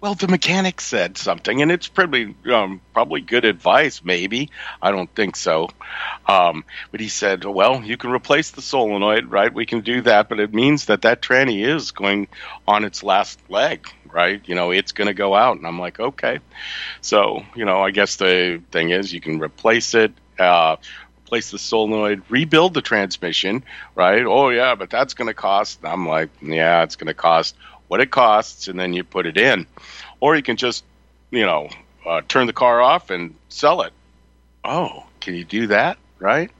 [0.00, 4.00] well, the mechanic said something, and it's probably um, probably good advice.
[4.04, 4.48] Maybe
[4.80, 5.68] I don't think so,
[6.26, 9.52] um, but he said, "Well, you can replace the solenoid, right?
[9.52, 12.28] We can do that, but it means that that tranny is going
[12.66, 16.00] on its last leg." Right, you know, it's going to go out, and I'm like,
[16.00, 16.38] okay.
[17.00, 20.76] So, you know, I guess the thing is, you can replace it, uh,
[21.24, 23.62] replace the solenoid, rebuild the transmission,
[23.94, 24.24] right?
[24.24, 25.80] Oh yeah, but that's going to cost.
[25.84, 27.54] I'm like, yeah, it's going to cost
[27.88, 29.66] what it costs, and then you put it in,
[30.20, 30.84] or you can just,
[31.30, 31.68] you know,
[32.06, 33.92] uh, turn the car off and sell it.
[34.64, 35.98] Oh, can you do that?
[36.18, 36.50] Right?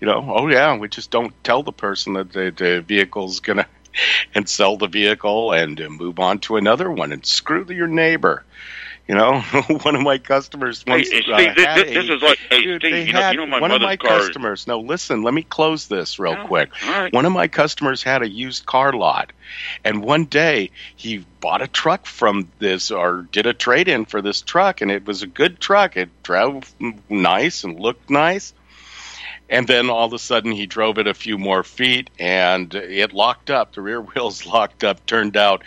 [0.00, 3.58] You know, oh yeah, we just don't tell the person that the, the vehicle's going
[3.58, 3.66] to.
[4.34, 8.44] And sell the vehicle and uh, move on to another one and screw your neighbor.
[9.08, 9.40] You know,
[9.82, 12.38] one of my customers once hey, uh, Steve, this, had this, this a- is like,
[12.48, 14.68] hey, Dude, Steve, you know, you know one of my customers.
[14.68, 16.70] No, listen, let me close this real quick.
[16.84, 17.12] all right.
[17.12, 19.32] One of my customers had a used car lot,
[19.84, 24.22] and one day he bought a truck from this or did a trade in for
[24.22, 25.96] this truck, and it was a good truck.
[25.96, 26.72] It drove
[27.08, 28.52] nice and looked nice.
[29.50, 33.12] And then all of a sudden, he drove it a few more feet, and it
[33.12, 33.74] locked up.
[33.74, 35.04] The rear wheels locked up.
[35.04, 35.64] Turned out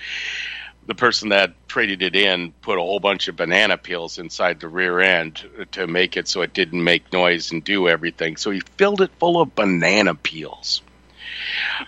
[0.86, 4.68] the person that traded it in put a whole bunch of banana peels inside the
[4.68, 8.38] rear end to make it so it didn't make noise and do everything.
[8.38, 10.82] So he filled it full of banana peels.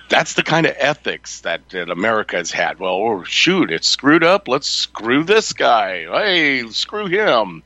[0.10, 2.80] That's the kind of ethics that, that America has had.
[2.80, 4.48] Well, oh, shoot, it's screwed up.
[4.48, 6.06] Let's screw this guy.
[6.06, 7.64] Hey, screw him.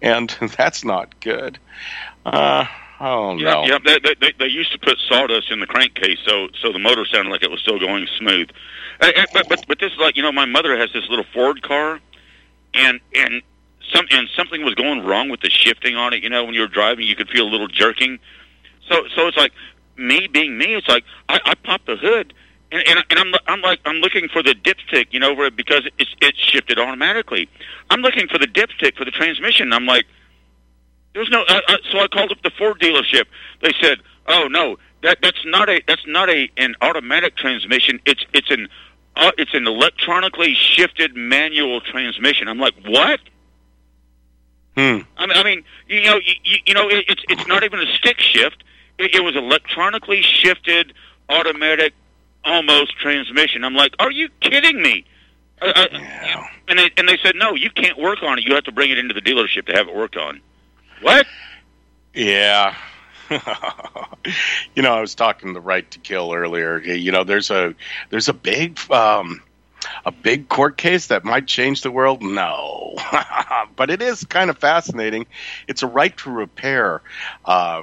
[0.00, 1.58] And that's not good.
[2.24, 2.66] Uh,
[3.00, 3.64] Oh, Don't Yeah, know.
[3.64, 3.78] yeah.
[3.84, 7.30] They, they, they, used to put sawdust in the crankcase, so so the motor sounded
[7.30, 8.50] like it was still going smooth.
[9.00, 9.14] But
[9.48, 12.00] but but this is like you know my mother has this little Ford car,
[12.72, 13.42] and and
[13.92, 16.22] some and something was going wrong with the shifting on it.
[16.22, 18.18] You know when you were driving, you could feel a little jerking.
[18.88, 19.52] So so it's like
[19.96, 20.74] me being me.
[20.74, 22.32] It's like I, I pop the hood.
[22.72, 25.88] And, and, and I'm I'm like I'm looking for the dipstick, you know, where because
[25.98, 27.48] it's it's shifted automatically.
[27.90, 29.72] I'm looking for the dipstick for the transmission.
[29.72, 30.06] I'm like,
[31.14, 31.42] there's no.
[31.48, 33.24] Uh, uh, so I called up the Ford dealership.
[33.62, 38.00] They said, "Oh no, that that's not a that's not a an automatic transmission.
[38.04, 38.68] It's it's an
[39.16, 43.20] uh, it's an electronically shifted manual transmission." I'm like, "What?"
[44.76, 44.98] Hmm.
[45.16, 47.86] I mean, I mean, you know, you, you know, it, it's it's not even a
[47.94, 48.64] stick shift.
[48.98, 50.92] It, it was electronically shifted,
[51.28, 51.94] automatic,
[52.44, 53.62] almost transmission.
[53.62, 55.04] I'm like, "Are you kidding me?"
[55.62, 55.86] Uh, uh,
[56.66, 58.44] And they and they said, "No, you can't work on it.
[58.44, 60.40] You have to bring it into the dealership to have it worked on."
[61.04, 61.26] What?
[62.14, 62.74] Yeah.
[64.74, 66.78] you know, I was talking the right to kill earlier.
[66.80, 67.74] You know, there's a
[68.08, 69.42] there's a big um
[70.06, 72.22] a big court case that might change the world.
[72.22, 72.94] No.
[73.76, 75.26] but it is kind of fascinating.
[75.68, 77.02] It's a right to repair
[77.44, 77.82] uh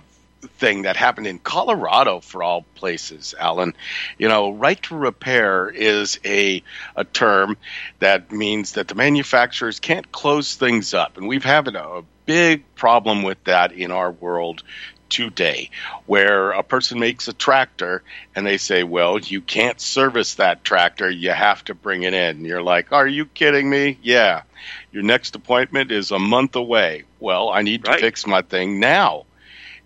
[0.58, 3.76] thing that happened in Colorado for all places, Alan.
[4.18, 6.64] You know, right to repair is a
[6.96, 7.58] a term
[8.00, 13.24] that means that the manufacturers can't close things up, and we've had a big problem
[13.24, 14.64] with that in our world
[15.12, 15.70] today
[16.06, 18.02] where a person makes a tractor
[18.34, 21.10] and they say well you can't service that tractor.
[21.10, 22.46] You have to bring it in.
[22.46, 24.00] You're like are you kidding me?
[24.02, 24.44] Yeah.
[24.92, 27.04] Your next appointment is a month away.
[27.20, 29.26] Well i need to fix my thing now.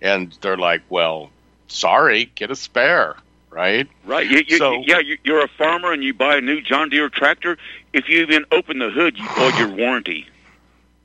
[0.01, 1.31] And they're like well
[1.67, 3.15] sorry get a spare.
[3.49, 3.87] Right?
[4.05, 4.29] Right.
[4.29, 7.09] You, you, So- yeah, you, you're a farmer and you buy a new John Deere
[7.09, 7.57] tractor.
[7.93, 10.27] If you even open the hood, you void your warranty.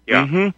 [0.06, 0.26] Yeah.
[0.26, 0.48] hmm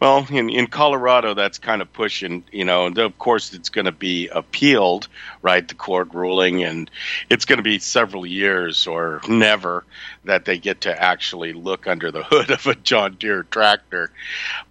[0.00, 2.86] Well, in in Colorado, that's kind of pushing, you know.
[2.86, 5.08] And of course, it's going to be appealed,
[5.42, 5.66] right?
[5.66, 6.90] The court ruling, and
[7.28, 9.84] it's going to be several years or never
[10.24, 14.10] that they get to actually look under the hood of a John Deere tractor.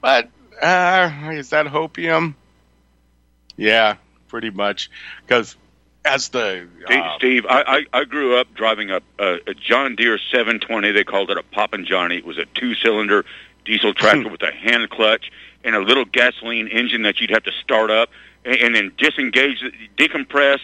[0.01, 0.29] But
[0.61, 2.35] uh, is that hopium?
[3.57, 3.95] Yeah,
[4.27, 4.89] pretty much.
[5.25, 5.55] Because
[6.03, 9.95] as the Steve, uh, Steve I, I, I grew up driving a, a, a John
[9.95, 10.91] Deere 720.
[10.91, 12.17] They called it a Poppin' Johnny.
[12.17, 13.25] It was a two-cylinder
[13.65, 15.31] diesel tractor with a hand clutch
[15.63, 18.09] and a little gasoline engine that you'd have to start up
[18.45, 19.63] and, and then disengage,
[19.97, 20.59] decompress,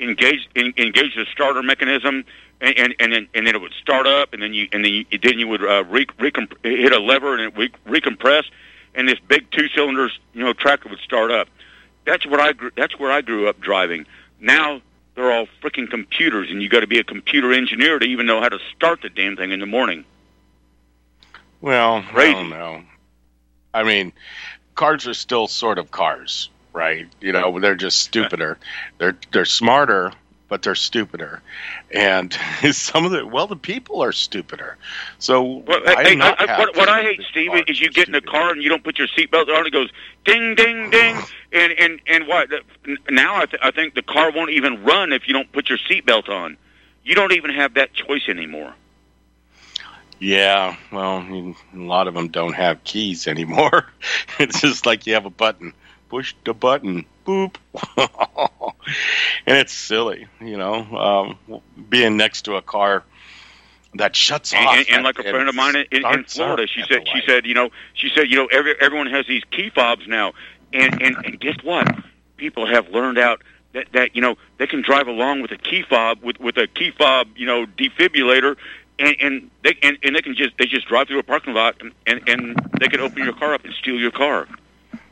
[0.00, 2.24] engage en, engage the starter mechanism,
[2.60, 4.92] and and and then, and then it would start up, and then you and then
[4.92, 8.44] you, then you would uh, re, recomp- hit a lever and it would recompress,
[8.94, 11.48] and this big two cylinders you know tractor would start up.
[12.04, 14.06] That's what I grew, that's where I grew up driving.
[14.40, 14.80] Now
[15.14, 18.40] they're all freaking computers, and you got to be a computer engineer to even know
[18.40, 20.04] how to start the damn thing in the morning.
[21.60, 22.04] Well.
[22.14, 22.82] I don't know.
[23.72, 24.12] I mean,
[24.74, 27.06] cars are still sort of cars, right?
[27.20, 28.58] You know, they're just stupider.
[28.98, 30.12] They're they're smarter,
[30.48, 31.42] but they're stupider.
[31.92, 32.32] And
[32.72, 34.76] some of the well, the people are stupider.
[35.18, 38.14] So Well, I hey, I, I, what, what I hate, Steve, is you get in
[38.14, 39.66] a car and you don't put your seatbelt on.
[39.66, 39.90] It goes
[40.24, 41.16] ding, ding, ding,
[41.52, 42.48] and and and what?
[43.10, 45.78] Now I, th- I think the car won't even run if you don't put your
[45.78, 46.56] seatbelt on.
[47.04, 48.74] You don't even have that choice anymore.
[50.18, 53.86] Yeah, well, mean, a lot of them don't have keys anymore.
[54.38, 55.72] it's just like you have a button.
[56.08, 57.04] Push the button.
[57.26, 57.56] Boop.
[59.46, 63.04] and it's silly, you know, um, being next to a car
[63.94, 64.76] that shuts And, off.
[64.76, 67.54] and, and like a friend of mine in, in Florida, she said, she said, you
[67.54, 70.32] know, she said, you know, every, everyone has these key fobs now,
[70.72, 71.88] and, and and guess what?
[72.36, 73.42] People have learned out
[73.72, 76.66] that that you know they can drive along with a key fob with with a
[76.66, 78.56] key fob, you know, defibrillator.
[78.98, 81.76] And, and they and, and they can just they just drive through a parking lot
[81.80, 84.46] and, and, and they can open your car up and steal your car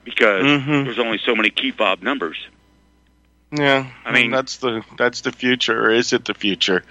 [0.05, 0.85] because Mhm.
[0.85, 2.37] there's only so many key fob numbers.
[3.53, 6.83] Yeah, I mean- that's the that's the future, or is it the future?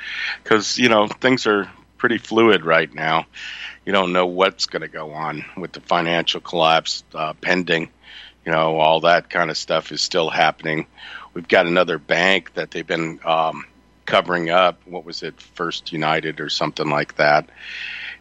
[0.43, 3.25] Because you know things are pretty fluid right now.
[3.85, 7.89] You don't know what's going to go on with the financial collapse uh, pending.
[8.45, 10.85] You know, all that kind of stuff is still happening.
[11.33, 13.65] We've got another bank that they've been um,
[14.05, 14.81] covering up.
[14.85, 17.49] What was it, First United or something like that?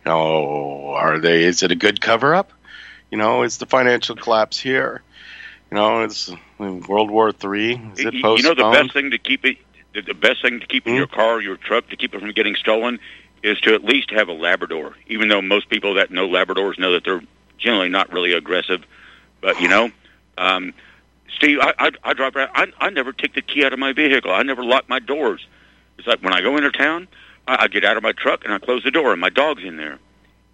[0.05, 1.45] You know, are they?
[1.45, 2.53] Is it a good cover up?
[3.11, 5.03] You know, is the financial collapse here?
[5.70, 7.74] You know, it's World War Three.
[7.95, 9.59] Is it You- you know the best thing to keep it
[9.95, 12.30] the, best thing to keep in your car or your truck to keep it from
[12.33, 12.99] getting stolen
[13.43, 16.93] is to at least have a labrador even though most people that know labradors know
[16.93, 17.20] that they're
[17.59, 18.85] generally not really aggressive
[19.43, 19.91] but you know
[20.39, 20.72] um
[21.37, 23.93] steve i i, I drive around I, I never take the key out of my
[23.93, 25.47] vehicle i never lock my doors
[25.99, 27.09] it's like when i go into town
[27.47, 29.64] I, I get out of my truck and i close the door and my dog's
[29.64, 29.99] in there.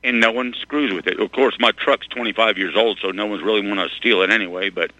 [0.04, 1.18] And no one screws with it.
[1.18, 4.30] Of course my truck's 25 years old so no one's really want to steal it
[4.30, 4.92] anyway but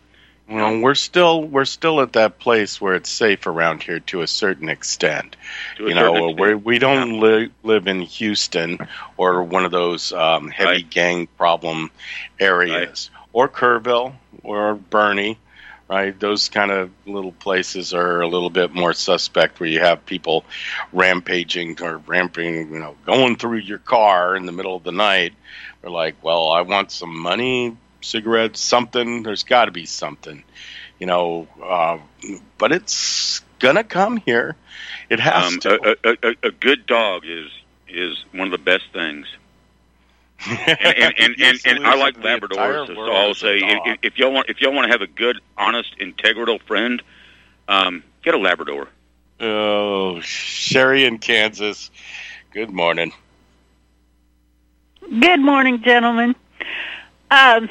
[0.49, 4.27] Well, we're still we're still at that place where it's safe around here to a
[4.27, 5.37] certain extent.
[5.79, 8.79] A you certain know, extent, where we don't li- live in Houston
[9.17, 11.91] or one of those um, heavy gang problem
[12.41, 15.37] areas, or Kerrville or Boerne.
[15.89, 20.05] Right, those kind of little places are a little bit more suspect, where you have
[20.05, 20.45] people
[20.93, 25.33] rampaging or ramping, you know, going through your car in the middle of the night.
[25.81, 29.23] They're like, "Well, I want some money, cigarettes, something.
[29.23, 30.45] There's got to be something,
[30.99, 31.49] you know.
[31.63, 31.99] Uh,
[32.59, 34.57] but it's gonna come here.
[35.09, 35.97] It has um, to.
[36.05, 37.51] A, a, a good dog is
[37.89, 39.27] is one of the best things.
[40.47, 44.19] and and, and, and, and I like The entire Labradors, so I'll say if, if
[44.19, 47.03] y'all want if y'all want to have a good, honest, integral friend,
[47.69, 48.89] um, get a Labrador.
[49.41, 51.91] Oh, Sherry in Kansas.
[52.53, 53.13] Good morning.
[55.21, 56.35] Good morning, gentlemen.
[57.31, 57.69] Um,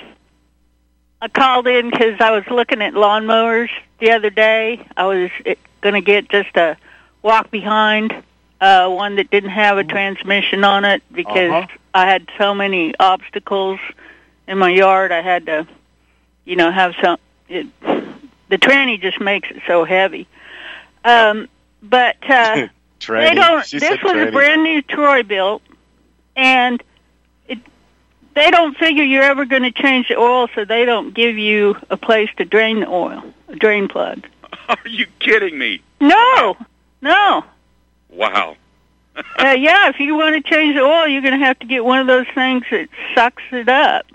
[1.21, 4.85] I called in because I was looking at lawnmowers the other day.
[4.95, 5.29] I was
[5.81, 6.77] going to get just a
[7.21, 8.13] walk behind,
[8.61, 11.67] uh, one that didn't have a transmission on it because Uh-huh.
[11.97, 13.79] I had so many obstacles
[14.47, 15.11] in my yard.
[15.11, 15.67] I had to,
[16.45, 17.17] you know, have some.
[17.49, 20.27] It, the tranny just makes it so heavy.
[21.03, 21.49] Um,
[21.81, 22.67] but uh,
[23.07, 23.65] they don't.
[23.65, 24.27] She this was tranny.
[24.27, 25.61] a brand new Troy-Bilt,
[26.35, 26.83] and
[27.47, 27.57] it,
[28.35, 31.77] they don't figure you're ever going to change the oil, so they don't give you
[31.89, 34.23] a place to drain the oil, a drain plug.
[34.69, 35.81] Are you kidding me?
[35.99, 36.57] No,
[37.01, 37.43] no.
[38.09, 38.55] Wow.
[39.39, 41.83] Uh, yeah, if you want to change the oil, you're going to have to get
[41.83, 44.05] one of those things that sucks it up.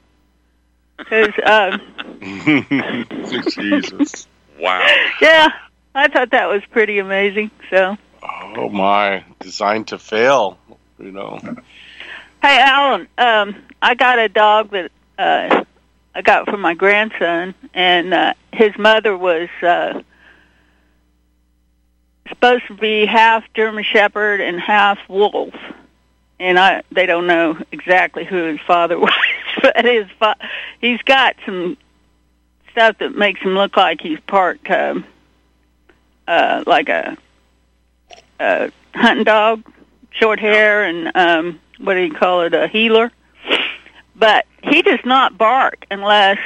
[1.11, 1.78] Uh,
[3.50, 4.26] Jesus.
[4.61, 4.86] Wow.
[5.20, 5.48] yeah,
[5.94, 7.50] I thought that was pretty amazing.
[7.70, 10.59] So, Oh my, designed to fail.
[10.98, 11.40] You know.
[12.42, 15.64] Hey, Alan, um, I got a dog that uh,
[16.14, 20.03] I got from my grandson, and uh, his mother was uh,
[22.28, 25.54] supposed to be half German Shepherd and half wolf.
[26.38, 29.12] And I, they don't know exactly who his father was,
[29.60, 30.36] but his fa-
[30.80, 31.76] he's got some
[32.70, 35.04] stuff that makes him look like he's part, um,
[36.26, 37.16] uh, like a,
[38.40, 39.62] a hunting dog,
[40.10, 43.12] short hair, and um, what do you call it, a heeler.
[44.14, 46.38] But he does not bark unless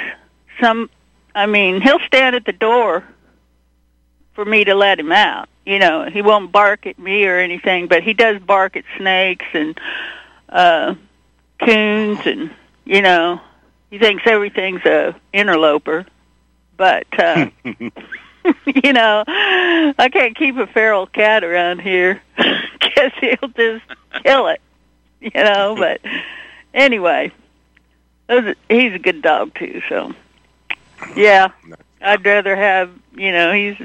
[0.60, 0.90] some.
[1.34, 3.04] I mean, he'll stand at the door
[4.34, 5.48] for me to let him out.
[5.66, 9.46] You know, he won't bark at me or anything, but he does bark at snakes
[9.52, 9.78] and
[10.48, 10.94] uh
[11.58, 12.50] coons and
[12.84, 13.40] you know,
[13.90, 16.06] he thinks everything's a interloper.
[16.76, 17.50] But uh
[18.84, 23.84] you know, I can't keep a feral cat around here because he'll just
[24.24, 24.60] kill it.
[25.20, 26.00] You know, but
[26.74, 27.32] anyway,
[28.28, 29.82] those are, he's a good dog too.
[29.88, 30.14] So,
[31.16, 31.50] yeah,
[32.00, 33.76] I'd rather have you know he's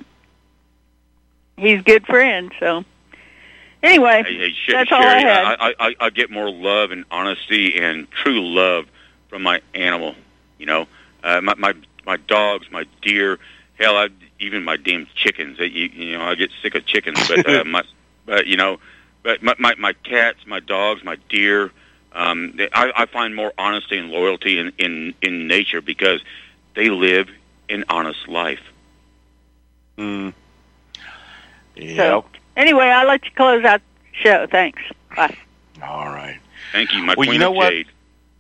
[1.57, 2.51] he's good friend.
[2.59, 2.85] So,
[3.83, 5.57] anyway, Hey, hey, Sh- that's all I Sherry, had.
[5.59, 8.85] I, I, I get more love and honesty and true love
[9.29, 10.15] from my animal.
[10.57, 10.87] You know,
[11.23, 11.73] uh, my my
[12.05, 13.39] my dogs, my deer,
[13.79, 15.57] hell, I, even my damn chickens.
[15.57, 17.83] They, you, you know, I get sick of chickens, but uh, my,
[18.25, 18.79] but you know,
[19.23, 21.71] but my my, my cats, my dogs, my deer.
[22.13, 26.21] Um, they, I, I find more honesty and loyalty in, in in nature because
[26.75, 27.29] they live
[27.69, 28.59] an honest life.
[29.97, 30.33] Mm.
[31.81, 32.25] So,
[32.55, 34.47] anyway, I'll let you close out the show.
[34.47, 34.81] Thanks.
[35.15, 35.35] Bye.
[35.83, 36.39] All right.
[36.71, 37.69] Thank you, my Well, queen you know of what?
[37.71, 37.87] jade.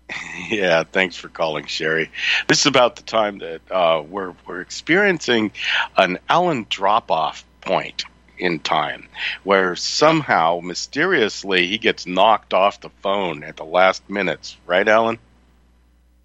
[0.49, 2.11] Yeah, thanks for calling, Sherry.
[2.47, 5.53] This is about the time that uh, we're we're experiencing
[5.95, 8.03] an Alan drop-off point
[8.37, 9.07] in time,
[9.43, 14.57] where somehow mysteriously he gets knocked off the phone at the last minutes.
[14.65, 15.19] Right, Alan?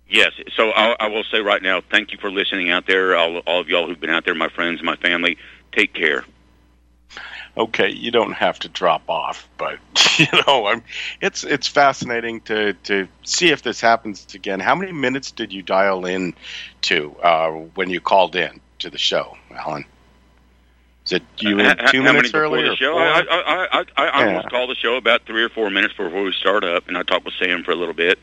[0.08, 0.32] Yes.
[0.56, 3.16] So I, I will say right now, thank you for listening out there.
[3.16, 5.36] All, all of y'all who've been out there, my friends, my family,
[5.72, 6.24] take care.
[7.56, 9.78] Okay, you don't have to drop off, but
[10.18, 10.82] you know, I'm,
[11.22, 14.60] it's it's fascinating to to see if this happens again.
[14.60, 16.34] How many minutes did you dial in
[16.82, 19.86] to uh, when you called in to the show, Alan?
[21.06, 22.98] Is it you in two how minutes early the show?
[22.98, 24.26] I, I, I, I, I Yeah.
[24.28, 27.04] almost call the show about three or four minutes before we start up, and I
[27.04, 28.18] talk with Sam for a little bit.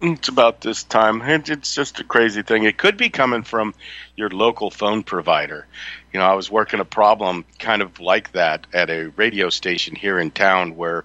[0.00, 1.22] It's about this time.
[1.22, 2.64] It- It's just a crazy thing.
[2.64, 3.74] It could be coming from
[4.14, 5.66] your local phone provider.
[6.12, 9.94] You know, I was working a problem kind of like that at a radio station
[9.94, 11.04] here in town where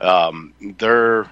[0.00, 1.30] um, their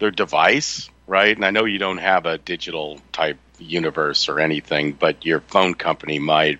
[0.00, 1.36] their device, right?
[1.36, 5.74] And I know you don't have a digital type universe or anything, but your phone
[5.74, 6.58] company might.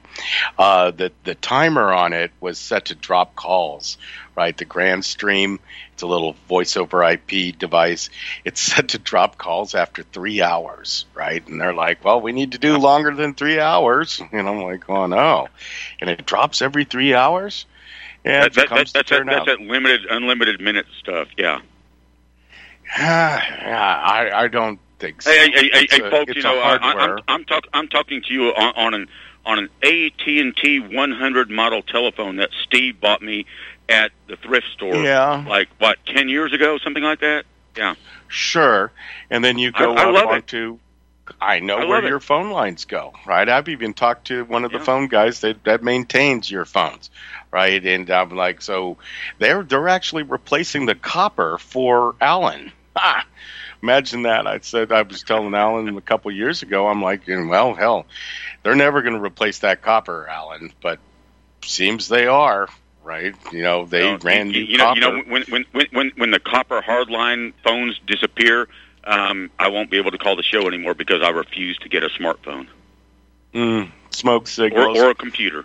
[0.59, 3.99] Uh, the the timer on it was set to drop calls,
[4.35, 4.57] right?
[4.57, 5.59] The Grandstream,
[5.93, 8.11] it's a little voice over IP device.
[8.45, 11.47] It's set to drop calls after three hours, right?
[11.47, 14.89] And they're like, "Well, we need to do longer than three hours," and I'm like,
[14.89, 15.49] "Oh no!"
[16.01, 17.67] And it drops every three hours.
[18.25, 21.29] Yeah, that, that, that, that's that, that's that limited, unlimited minute stuff.
[21.39, 21.61] Yeah.
[22.99, 26.35] yeah, I, I don't Hey, hey, hey, hey, folks!
[26.35, 29.09] You know, i i i'm I'm, talk, I'm talking to you on, on an
[29.45, 33.47] on an AT and T 100 model telephone that Steve bought me
[33.89, 34.97] at the thrift store.
[34.97, 35.45] Yeah.
[35.47, 37.45] Like what, ten years ago, something like that.
[37.77, 37.95] Yeah.
[38.29, 38.91] Sure.
[39.31, 40.79] And then you go I- I out love onto.
[41.41, 42.09] I know I where it.
[42.09, 43.49] your phone lines go, right?
[43.49, 47.11] I've even talked to one of the phone guys that that maintains your phones,
[47.51, 47.85] right?
[47.85, 48.97] And I'm like, so
[49.41, 52.73] they're they're actually replacing the copper for Alan.
[52.95, 53.27] Ah,
[53.83, 54.47] imagine that.
[54.47, 56.89] I said I was telling Alan a couple years ago.
[56.89, 58.07] I'm like, well, hell,
[58.63, 60.73] they're never going to replace that copper, Alan.
[60.83, 60.99] But
[61.65, 62.69] seems they are,
[63.05, 63.35] right?
[63.53, 65.01] You know, they know, ran you, new you know, copper.
[65.01, 68.69] you know, when when when when when the copper hardline phones disappear,
[69.05, 72.03] um, I won't be able to call the show anymore because I refuse to get
[72.03, 72.69] a smartphone
[73.57, 75.65] Mm, smoke or, or a computer.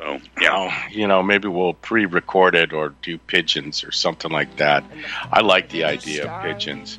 [0.00, 4.56] So yeah, Oh, you know, maybe we'll pre-record it or do pigeons or something like
[4.56, 4.82] that.
[5.30, 6.98] I like the idea of pigeons,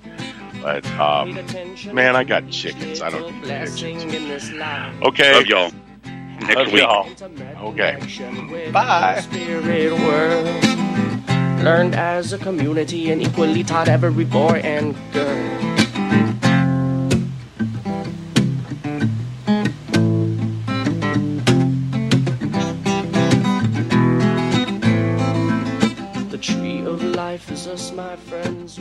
[0.62, 1.34] but um,
[1.92, 3.02] man, I got chickens.
[3.02, 4.52] I don't need pigeons.
[5.02, 5.72] Okay, love y'all.
[6.42, 6.82] Next Love week.
[6.82, 7.70] y'all.
[7.70, 9.20] Okay, bye.
[9.22, 10.46] spirit world.
[11.64, 15.71] Learned as a community and equally taught every boy and girl.
[28.12, 28.78] My friends.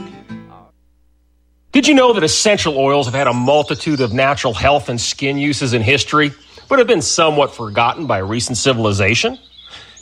[1.70, 5.38] Did you know that essential oils have had a multitude of natural health and skin
[5.38, 6.32] uses in history,
[6.68, 9.38] but have been somewhat forgotten by recent civilization?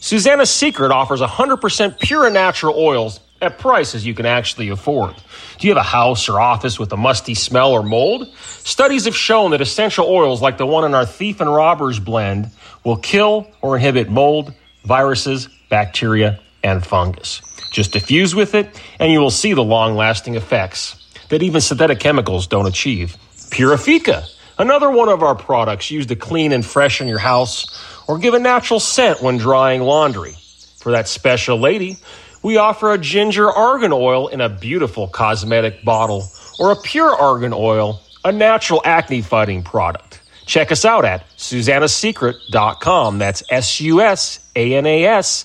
[0.01, 5.14] Susana's Secret offers 100% pure and natural oils at prices you can actually afford.
[5.59, 8.35] Do you have a house or office with a musty smell or mold?
[8.64, 12.51] Studies have shown that essential oils like the one in our Thief and Robbers blend
[12.83, 14.55] will kill or inhibit mold,
[14.87, 17.43] viruses, bacteria, and fungus.
[17.71, 20.97] Just diffuse with it, and you will see the long lasting effects
[21.29, 23.16] that even synthetic chemicals don't achieve.
[23.51, 24.25] Purifica,
[24.59, 27.66] another one of our products used to clean and freshen your house
[28.09, 30.35] or give a natural scent when drying laundry.
[30.79, 31.97] For that special lady,
[32.43, 37.53] we offer a ginger argan oil in a beautiful cosmetic bottle or a pure argan
[37.53, 40.21] oil, a natural acne fighting product.
[40.47, 43.19] Check us out at susannasecret.com.
[43.19, 45.45] That's S U S A N A S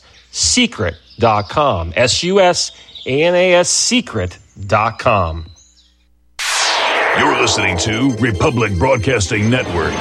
[1.14, 1.93] secret.com.
[1.95, 2.72] S U S
[3.05, 5.45] A N A S secret.com.
[7.18, 9.93] You're listening to Republic Broadcasting Network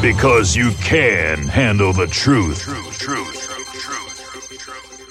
[0.00, 2.62] because you can handle the truth.
[2.62, 3.31] Truth, truth.